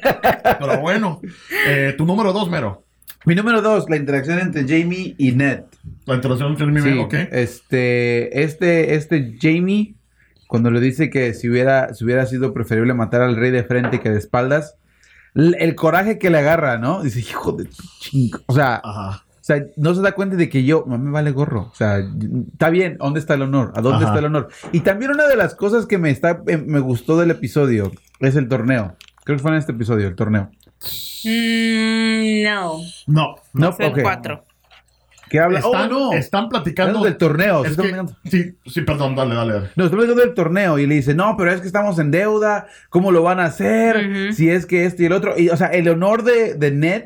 [0.59, 1.21] Pero bueno,
[1.67, 2.83] eh, tu número dos, Mero.
[3.25, 5.61] Mi número dos, la interacción entre Jamie y Ned.
[6.05, 7.13] La interacción entre mi Sí, ok.
[7.31, 9.95] este, este, este Jamie,
[10.47, 13.99] cuando le dice que si hubiera, si hubiera sido preferible matar al rey de frente
[13.99, 14.75] que de espaldas,
[15.33, 17.03] el coraje que le agarra, ¿no?
[17.03, 17.67] Dice, hijo de
[17.99, 18.39] chingo.
[18.45, 19.25] O sea, Ajá.
[19.27, 21.69] o sea, no se da cuenta de que yo, me vale gorro.
[21.71, 21.97] O sea,
[22.53, 23.73] está bien, ¿dónde está el honor?
[23.75, 24.13] ¿A dónde Ajá.
[24.13, 24.47] está el honor?
[24.71, 28.35] Y también una de las cosas que me está, eh, me gustó del episodio es
[28.37, 28.95] el torneo.
[29.25, 30.51] Creo que fue en este episodio, el torneo.
[31.25, 32.77] Mm, no.
[33.07, 33.35] No.
[33.53, 33.99] No, Es el ok.
[34.03, 34.45] 4.
[35.29, 35.59] ¿Qué habla?
[35.59, 36.13] Están, oh, no.
[36.13, 36.99] están platicando.
[36.99, 37.63] Hablando del torneo.
[37.65, 39.53] sí Es que- sí, sí, perdón, dale, dale.
[39.53, 39.69] dale.
[39.75, 42.67] No, estamos hablando del torneo y le dice, no, pero es que estamos en deuda,
[42.89, 44.33] ¿cómo lo van a hacer?
[44.33, 45.37] Si es que este y el otro.
[45.37, 47.03] Y, o sea, el honor de, de Ned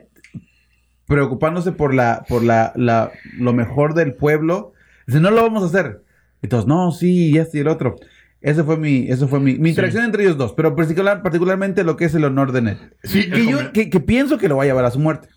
[1.08, 4.73] preocupándose por la, por la, la, lo mejor del pueblo,
[5.08, 6.03] dice, no lo vamos a hacer.
[6.41, 7.95] Y todos, no, sí, y este y el otro.
[8.41, 11.97] Ese fue mi, eso fue mi, mi interacción entre ellos dos, pero particular, particularmente lo
[11.97, 12.77] que es el honor de Ned.
[13.03, 15.27] Sí, Que, yo, que, que pienso que lo va a llevar a su muerte.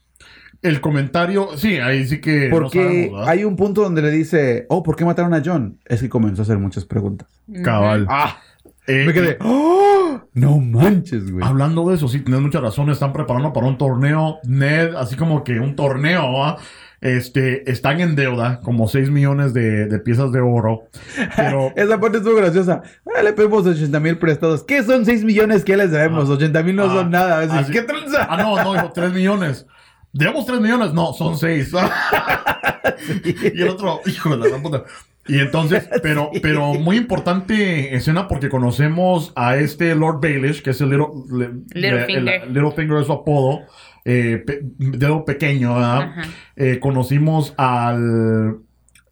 [0.62, 2.48] El comentario, sí, ahí sí que.
[2.48, 5.78] no Porque hay un punto donde le dice, oh, ¿por qué mataron a John?
[5.86, 7.28] Es que comenzó a hacer muchas preguntas.
[7.64, 8.06] Cabal.
[8.08, 8.38] Ah,
[8.86, 10.20] Eh, me quedé, ¡oh!
[10.34, 11.44] No manches, güey.
[11.46, 12.90] Hablando de eso, sí, tienes mucha razón.
[12.90, 14.38] Están preparando para un torneo.
[14.44, 16.56] Ned, así como que un torneo, ¿va?
[17.00, 20.84] Este, están en deuda, como 6 millones de, de piezas de oro.
[21.36, 22.82] Pero Esa parte estuvo graciosa.
[23.16, 24.62] Ah, le pedimos 80 mil prestados.
[24.62, 26.28] ¿Qué son 6 millones que les debemos?
[26.30, 27.40] 80 mil no Ah, son nada.
[27.40, 28.26] Así, así- ¿Qué tranza?
[28.30, 29.66] Ah, no, no, dijo 3 millones.
[30.12, 30.92] ¿Debemos 3 millones?
[30.92, 31.72] No, son 6.
[33.54, 34.84] y el otro, hijo de la gran puta.
[35.26, 40.80] Y entonces, pero, pero muy importante escena porque conocemos a este Lord Baelish, que es
[40.80, 42.42] el Little, le- Littlefinger.
[42.42, 43.60] el- Littlefinger es su apodo,
[44.04, 46.10] eh, pe- dedo pequeño, ¿verdad?
[46.56, 48.56] Eh, conocimos al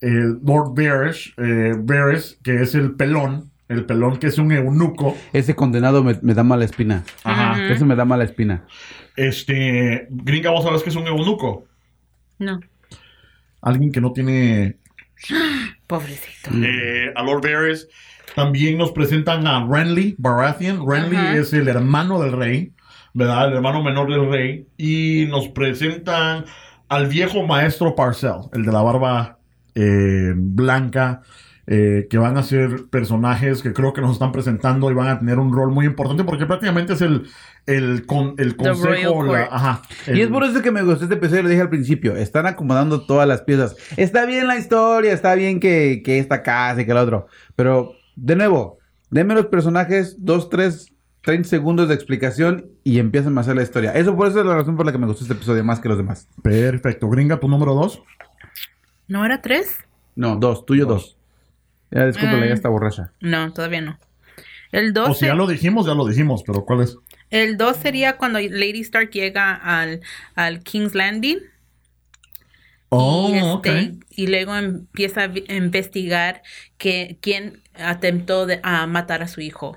[0.00, 5.16] eh, Lord eh, Varys, que es el pelón, el pelón que es un eunuco.
[5.32, 7.04] Ese condenado me, me da mala espina.
[7.22, 7.66] Ajá.
[7.68, 8.64] Ese me da mala espina.
[9.20, 11.66] Este, gringa, vos sabés que es un eunuco.
[12.38, 12.58] No.
[13.60, 14.78] Alguien que no tiene
[15.86, 16.50] Pobrecito.
[16.54, 17.86] eh, a Lord Varys.
[18.34, 20.88] También nos presentan a Renly Baratheon.
[20.88, 21.36] Renly Ajá.
[21.36, 22.72] es el hermano del rey,
[23.12, 23.48] ¿verdad?
[23.48, 24.66] El hermano menor del rey.
[24.78, 26.46] Y nos presentan
[26.88, 29.38] al viejo maestro Parcell, el de la barba
[29.74, 31.20] eh, blanca,
[31.66, 35.18] eh, que van a ser personajes que creo que nos están presentando y van a
[35.18, 37.28] tener un rol muy importante porque prácticamente es el,
[37.76, 39.22] el, con, el consejo.
[39.24, 42.16] La- ajá, Y es por eso que me gustó este episodio, lo dije al principio.
[42.16, 43.76] Están acomodando todas las piezas.
[43.96, 47.26] Está bien la historia, está bien que, que esta casa y que el otro.
[47.56, 48.78] Pero, de nuevo,
[49.10, 53.92] denme los personajes, dos, tres, 30 segundos de explicación y empiezan a hacer la historia.
[53.92, 55.88] Eso por eso es la razón por la que me gustó este episodio más que
[55.88, 56.28] los demás.
[56.42, 57.08] Perfecto.
[57.08, 58.02] Gringa, tu número dos.
[59.08, 59.78] ¿No era tres?
[60.16, 61.16] No, dos, tuyo dos.
[61.90, 62.48] Ya discúlpale, Ah.
[62.48, 63.12] ya está borracha.
[63.20, 63.98] No, todavía no.
[64.72, 66.96] El 2 O si ya lo dijimos, ya lo dijimos, pero ¿cuál es?
[67.30, 70.00] El dos sería cuando Lady Stark llega al,
[70.34, 71.38] al King's Landing.
[72.88, 73.66] Oh, y, ok.
[73.66, 76.42] este, y luego empieza a investigar
[76.76, 79.76] que, quién atentó de- a matar a su hijo.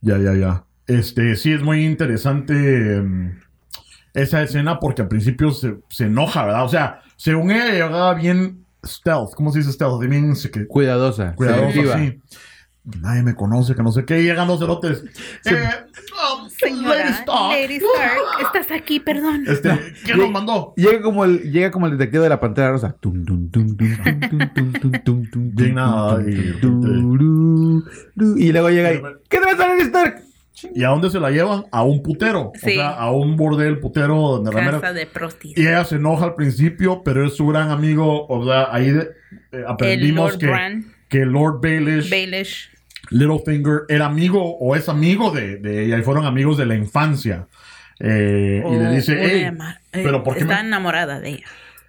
[0.00, 0.64] Ya, ya, ya.
[0.86, 2.52] Este, sí, es muy interesante
[3.00, 3.40] mm,
[4.14, 6.64] esa escena porque al principio se, se enoja, ¿verdad?
[6.64, 10.00] O sea, según ella llegaba bien stealth, ¿cómo se dice stealth?
[10.00, 11.98] Bien secre- Cuidadosa, cuidadoso, selectiva.
[11.98, 12.20] sí.
[12.84, 14.20] Nadie me conoce, que no sé qué.
[14.20, 15.04] Y llegan los cerotes.
[15.44, 15.70] Eh,
[16.42, 19.44] um, Señora, Lady Stark, estás aquí, perdón.
[20.04, 20.74] ¿Quién nos mandó?
[20.76, 22.96] Llega como el, llega como el detective de la pantera rosa.
[28.16, 29.00] Y luego llega ahí.
[29.28, 30.22] ¿Qué te pasa, Lady Stark?
[30.74, 31.64] ¿Y a dónde se la llevan?
[31.72, 32.52] A un putero.
[32.54, 32.70] Sí.
[32.70, 35.56] O sea, a un bordel putero de Casa de prostis.
[35.56, 38.26] Y ella se enoja al principio, pero es su gran amigo.
[38.28, 38.94] O sea, ahí
[39.66, 42.70] aprendimos que, que Lord Baelish, Baelish
[43.10, 47.46] Littlefinger, era amigo o es amigo de, de ella y fueron amigos de la infancia.
[48.00, 51.46] Eh, y le o dice, "Hey, eh, pero ¿por qué Está me- enamorada de ella.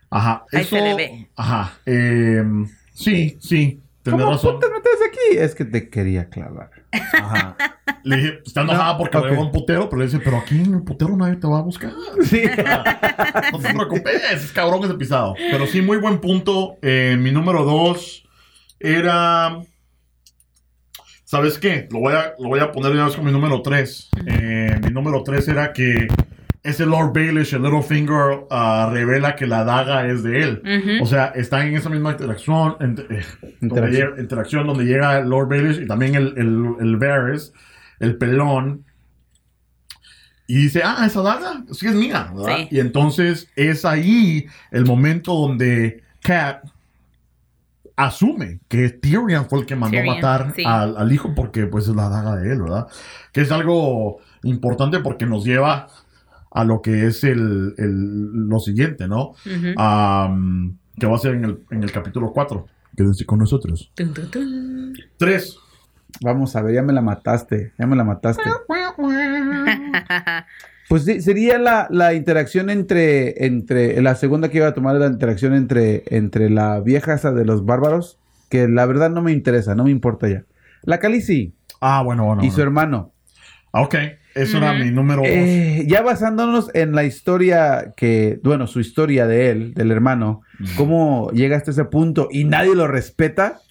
[0.09, 0.75] Ajá, Ahí eso...
[0.75, 1.27] se le ve.
[1.35, 2.43] Ajá, eh,
[2.93, 4.55] sí, sí, ¿Cómo razón.
[4.55, 5.37] putas metes aquí?
[5.37, 6.69] Es que te quería clavar.
[7.13, 7.55] Ajá.
[8.03, 9.23] Le dije, está enojada No, porque ok.
[9.23, 11.59] le llegó un putero, pero le dice, pero aquí en el putero nadie te va
[11.59, 11.93] a buscar.
[12.23, 12.41] Sí.
[13.53, 15.35] No te preocupes, es cabrón ese pisado.
[15.51, 16.75] Pero sí, muy buen punto.
[16.81, 18.27] Eh, mi número dos
[18.79, 19.57] era.
[21.33, 21.87] ¿Sabes qué?
[21.89, 24.07] Lo voy a, lo voy a poner de una vez con mi número tres.
[24.27, 26.07] Eh, mi número tres era que
[26.61, 30.99] ese Lord Baelish, el Littlefinger, ah, revela que la daga es de él.
[31.01, 34.09] O sea, están en esa misma interacción, ent- eh, donde Interacción.
[34.11, 37.51] llega, interacción donde llega el Lord Baelish y también el, el, el Varys,
[37.99, 38.85] el pelón.
[40.45, 42.57] Y dice, ah, esa daga sí es mía, ¿verdad?
[42.57, 42.67] Sí.
[42.69, 46.63] Y entonces es ahí el momento donde Cat
[48.05, 50.63] asume que Tyrion fue el que mandó Tyrion, matar sí.
[50.65, 52.87] al, al hijo porque pues es la daga de él, ¿verdad?
[53.31, 55.87] Que es algo importante porque nos lleva
[56.51, 59.33] a lo que es el, el- lo siguiente, ¿no?
[59.77, 62.65] Am, que va a ser en el, en el capítulo 4.
[62.95, 63.91] Quédense con nosotros.
[63.95, 64.93] Tun.
[65.17, 65.57] 3.
[66.21, 67.73] Vamos a ver, ya me la mataste.
[67.79, 68.43] Ya me la mataste.
[70.89, 75.07] Pues sí, sería la, la interacción entre, entre, la segunda que iba a tomar la
[75.07, 78.19] interacción entre, entre la vieja esa de los bárbaros,
[78.49, 80.43] que la verdad no me interesa, no me importa ya.
[80.83, 82.43] La Khaleesi Ah, bueno, bueno.
[82.43, 83.11] y su hermano.
[83.71, 83.95] Ah, ok,
[84.35, 85.27] eso era mi número 2.
[85.29, 90.41] Eh, ya basándonos en la historia que, bueno, su historia de él, del hermano,
[90.75, 93.61] cómo llega hasta ese punto y nadie lo respeta,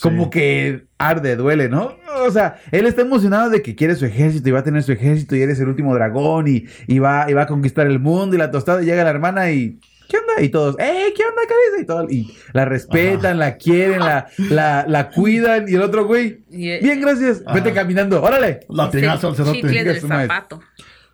[0.00, 1.96] como que arde, duele, ¿no?
[2.26, 4.92] O sea, él está emocionado de que quiere su ejército y va a tener su
[4.92, 8.36] ejército y eres el último dragón y, y va, y va a conquistar el mundo
[8.36, 9.80] y la tostada y llega la hermana y...
[10.10, 10.42] ¿Qué onda?
[10.42, 11.14] Y todos, ¡eh!
[11.16, 11.80] ¿Qué onda, Carissa?
[11.80, 15.68] Y, todo, y la respetan, la quieren, la, la, la cuidan.
[15.68, 17.44] Y el otro güey, bien, gracias.
[17.46, 17.54] Ajá.
[17.54, 18.60] Vete caminando, órale.
[18.68, 20.00] Latigazo al cerote.
[20.00, 20.60] Zapato.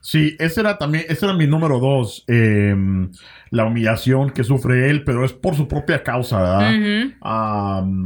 [0.01, 2.25] Sí, ese era también, ese era mi número 2.
[3.51, 7.13] la humillación que sufre él, pero es por su propia causa, ¿verdad?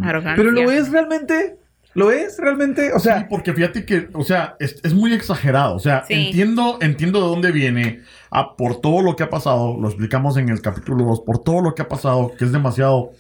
[0.02, 0.34] Arrogancia.
[0.34, 1.59] Pero lo es realmente.
[1.94, 2.92] ¿Lo es realmente?
[2.92, 5.74] O Sí, sea, porque fíjate que, o sea, es, es muy exagerado.
[5.74, 6.14] O sea, Sí.
[6.14, 10.48] entiendo, entiendo de dónde viene, ah, por todo lo que ha pasado, lo explicamos en
[10.50, 13.10] el capítulo 2, por todo lo que ha pasado, que es demasiado,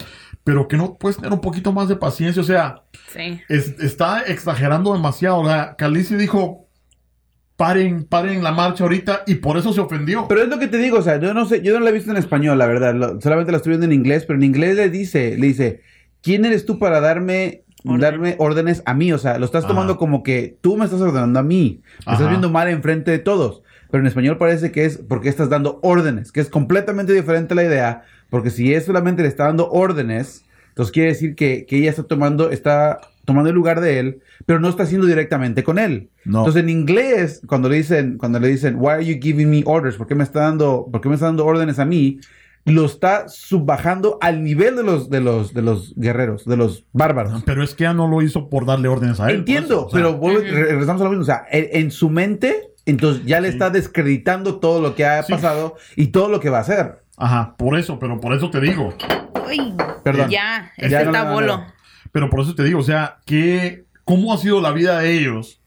[0.44, 2.40] pero que no puedes tener un poquito más de paciencia.
[2.42, 3.40] O sea, Sí.
[3.48, 5.38] es- está exagerando demasiado.
[5.40, 6.68] O sea, Khaleesi dijo,
[7.56, 10.26] paren, paren la marcha ahorita, y por eso se ofendió.
[10.28, 11.92] Pero es lo que te digo, o sea, yo no sé, yo no la he
[11.92, 14.76] visto en español, la verdad, lo- solamente la estoy viendo en inglés, pero en inglés
[14.76, 15.82] le dice, le dice,
[16.22, 18.00] ¿quién eres tú para darme, Orden.
[18.00, 19.12] darme órdenes a mí?
[19.12, 19.72] O sea, lo estás Ajá.
[19.72, 22.12] tomando como que tú me estás ordenando a mí, me Ajá.
[22.14, 25.80] estás viendo mal enfrente de todos, pero en español parece que es porque estás dando
[25.82, 30.44] órdenes, que es completamente diferente la idea, porque si es solamente le está dando órdenes,
[30.68, 34.60] entonces quiere decir que, que ella está tomando, está tomando el lugar de él, pero
[34.60, 36.08] no está haciendo directamente con él.
[36.24, 36.38] no.
[36.40, 39.96] Entonces en inglés, cuando le dicen, cuando le dicen, why are you giving me orders?
[39.96, 42.18] ¿Por qué me está dando, por qué me está dando órdenes a mí?
[42.66, 47.42] Lo está subbajando al nivel de los, de los, de los guerreros, de los bárbaros.
[47.46, 49.36] pero es que ya no lo hizo por darle órdenes a él.
[49.36, 51.22] Entiendo, por eso, o sea, pero vuelvo- regresamos a lo mismo.
[51.22, 53.54] O sea, en, en su mente, entonces ya le Sí.
[53.54, 55.32] está descreditando todo lo que ha Sí.
[55.32, 57.02] pasado y todo lo que va a hacer.
[57.16, 58.94] Ajá, por eso, pero por eso te digo.
[59.48, 60.28] Uy, Perdón.
[60.30, 61.56] Ya, Ya, ese no, está no, no, bolo.
[61.58, 61.66] no.
[62.12, 65.60] Pero por eso te digo, o sea, que ¿cómo ha sido la vida de ellos?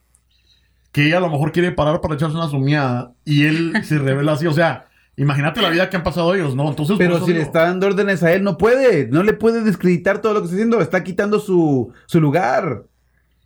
[0.92, 4.34] Que ella a lo mejor quiere parar para echarse una sumiada y él se revela
[4.34, 4.86] así, o sea,
[5.16, 6.70] imagínate la vida que han pasado ellos, ¿no?
[6.70, 9.08] Entonces, Pero si le está dando órdenes a él, no puede.
[9.08, 10.82] No le puede descreditar todo lo que está haciendo.
[10.82, 12.84] Está quitando su, su lugar.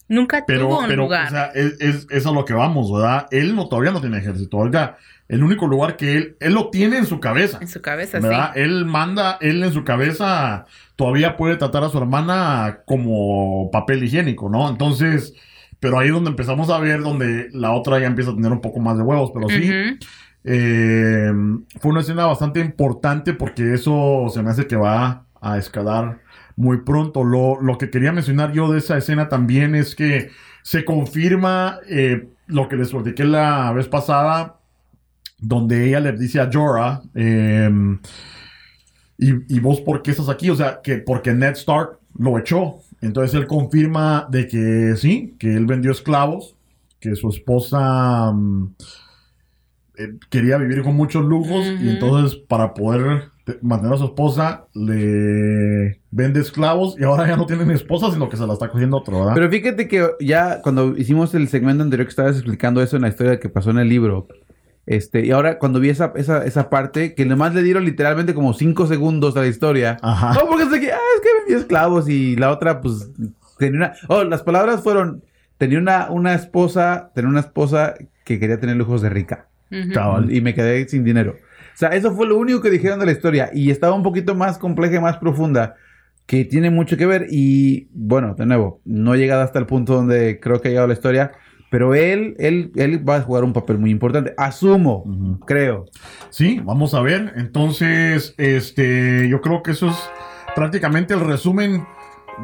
[0.10, 1.28] Nunca pero, tuvo un pero, lugar.
[1.28, 3.28] o sea, es, es, es a lo que vamos, ¿verdad?
[3.32, 4.98] Él no, todavía no tiene ejército, oiga,
[5.28, 7.58] el único lugar que él, él lo tiene en su cabeza.
[7.60, 8.52] en su cabeza, ¿verdad?
[8.54, 8.62] sí.
[8.62, 10.66] Él manda, él en su cabeza
[10.96, 14.70] todavía puede tratar a su hermana como papel higiénico, ¿no?
[14.70, 15.34] Entonces,
[15.82, 18.62] pero ahí es donde empezamos a ver donde la otra ya empieza a tener un
[18.62, 19.70] poco más de huevos, pero sí.
[19.70, 19.98] Ujú.
[20.50, 21.30] Eh,
[21.82, 26.22] fue una escena bastante importante porque eso se me hace que va a escalar
[26.56, 27.26] muy pronto.
[27.26, 30.30] Lo, lo que quería mencionar yo de esa escena también es que
[30.64, 34.58] se confirma eh, lo que les platiqué la vez pasada,
[35.38, 37.70] donde ella le dice a Jorah, eh,
[39.18, 40.50] y, vos por qué estás aquí?
[40.50, 42.78] O sea, que porque Ned Stark lo echó.
[43.02, 46.56] Entonces él confirma de que sí, que él vendió esclavos,
[47.00, 48.76] que su esposa mm,
[49.98, 54.66] eh, quería vivir con muchos lujos y entonces para poder te- mantener a su esposa,
[54.74, 58.70] le vende esclavos y ahora ya no tiene ni esposa, sino que se la está
[58.70, 59.34] cogiendo otro, ¿verdad?
[59.36, 63.10] Pero fíjate que ya cuando hicimos el segmento anterior que estabas explicando eso en la
[63.10, 64.28] historia que pasó en el libro,
[64.86, 68.54] este, y ahora cuando vi esa, esa, esa parte, que nomás le dieron literalmente como
[68.54, 69.98] cinco segundos a la historia.
[70.02, 70.34] Ajá.
[70.34, 73.10] No, porque es que, ah, es que vendía esclavos y la otra, pues,
[73.58, 73.94] tenía una...
[74.08, 75.24] Oh, las palabras fueron,
[75.58, 79.47] tenía una, una esposa, tenía una esposa que quería tener lujos de rica.
[79.94, 80.34] Cabal.
[80.34, 81.36] Y me quedé sin dinero.
[81.38, 83.50] O sea, eso fue lo único que dijeron de la historia.
[83.54, 85.76] Y estaba un poquito más compleja y más profunda.
[86.26, 87.28] Que tiene mucho que ver.
[87.30, 90.88] Y bueno, de nuevo, no he llegado hasta el punto donde creo que ha llegado
[90.88, 91.32] la historia.
[91.70, 94.34] Pero él, él, él va a jugar un papel muy importante.
[94.38, 95.40] Asumo, Ujú.
[95.46, 95.86] creo.
[96.30, 97.34] Sí, vamos a ver.
[97.36, 99.96] Entonces, este, yo creo que eso es
[100.56, 101.84] prácticamente el resumen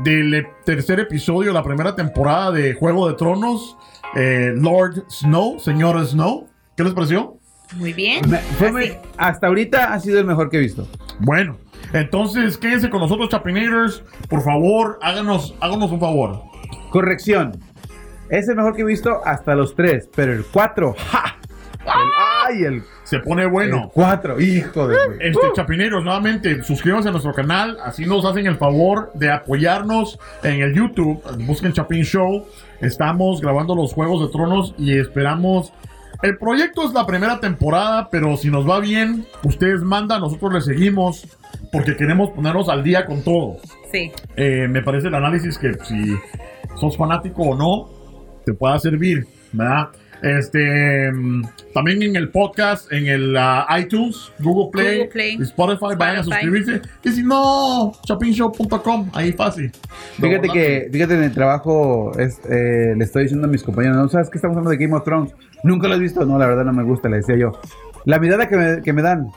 [0.04, 3.78] del e- tercer episodio de la primera temporada de Juego de Tronos.
[4.16, 6.48] eh, Lord Snow, señor Snow.
[6.76, 7.36] ¿Qué les pareció?
[7.76, 8.30] Muy bien.
[8.30, 10.88] Me- fue hasta ahorita ha sido el mejor que he visto.
[11.20, 11.58] Bueno,
[11.94, 14.04] entonces quédense con nosotros, Chapinators.
[14.30, 16.42] Por favor, háganos, háganos un favor.
[16.92, 17.60] Corrección.
[18.30, 20.10] Es el mejor que he visto hasta los tres.
[20.16, 21.38] Pero el cuatro, ¡ja!
[21.80, 21.90] El-
[22.48, 22.64] ¡Ay!
[22.64, 23.84] El, Se pone bueno.
[23.84, 24.96] el cuatro, hijo de...
[25.20, 30.62] Este, Chapineros, nuevamente, suscríbanse a nuestro canal, así nos hacen el favor de apoyarnos en
[30.62, 31.22] el YouTube.
[31.46, 32.46] Busquen Chapin Show.
[32.82, 35.72] Estamos grabando los Juegos de Tronos y esperamos.
[36.24, 40.64] El proyecto es la primera temporada, pero si nos va bien, ustedes mandan, nosotros les
[40.64, 41.28] seguimos,
[41.70, 43.58] porque queremos ponernos al día con todo.
[43.92, 44.10] Sí.
[44.38, 46.16] Eh, me parece el análisis que si
[46.80, 47.90] sos fanático o no,
[48.46, 49.90] te pueda servir, ¿verdad?
[50.24, 51.12] Este,
[51.74, 56.16] también en el podcast, en el ah, iTunes, Google Play, Google Play, y Spotify, vayan
[56.16, 56.46] a Spotify.
[56.46, 56.82] suscribirse.
[57.04, 59.70] Y si no, shopingshow.com, ahí fácil.
[60.16, 64.08] Fíjate que, fíjate en el trabajo, es, eh, le estoy diciendo a mis compañeros, ¿no
[64.08, 65.34] sabes que estamos hablando de Game of Thrones?
[65.62, 67.60] Nunca lo has visto, no, la verdad no me gusta, le decía yo.
[68.06, 69.28] La mirada que me, que me dan,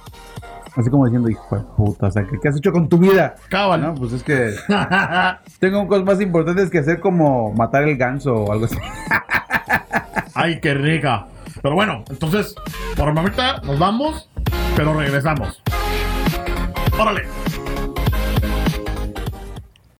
[0.76, 3.34] así como diciendo, hijo de puta, o sea, ¿qué, qué has hecho con tu vida?
[3.48, 3.82] Cábal.
[3.82, 4.52] No, pues es que
[5.58, 8.76] tengo cosas más importantes que hacer como matar el ganso o algo así.
[10.38, 11.28] Ay, qué rica.
[11.62, 12.54] Pero bueno, entonces,
[12.94, 14.28] por ahorita nos vamos,
[14.76, 15.62] pero regresamos.
[16.98, 17.22] Órale.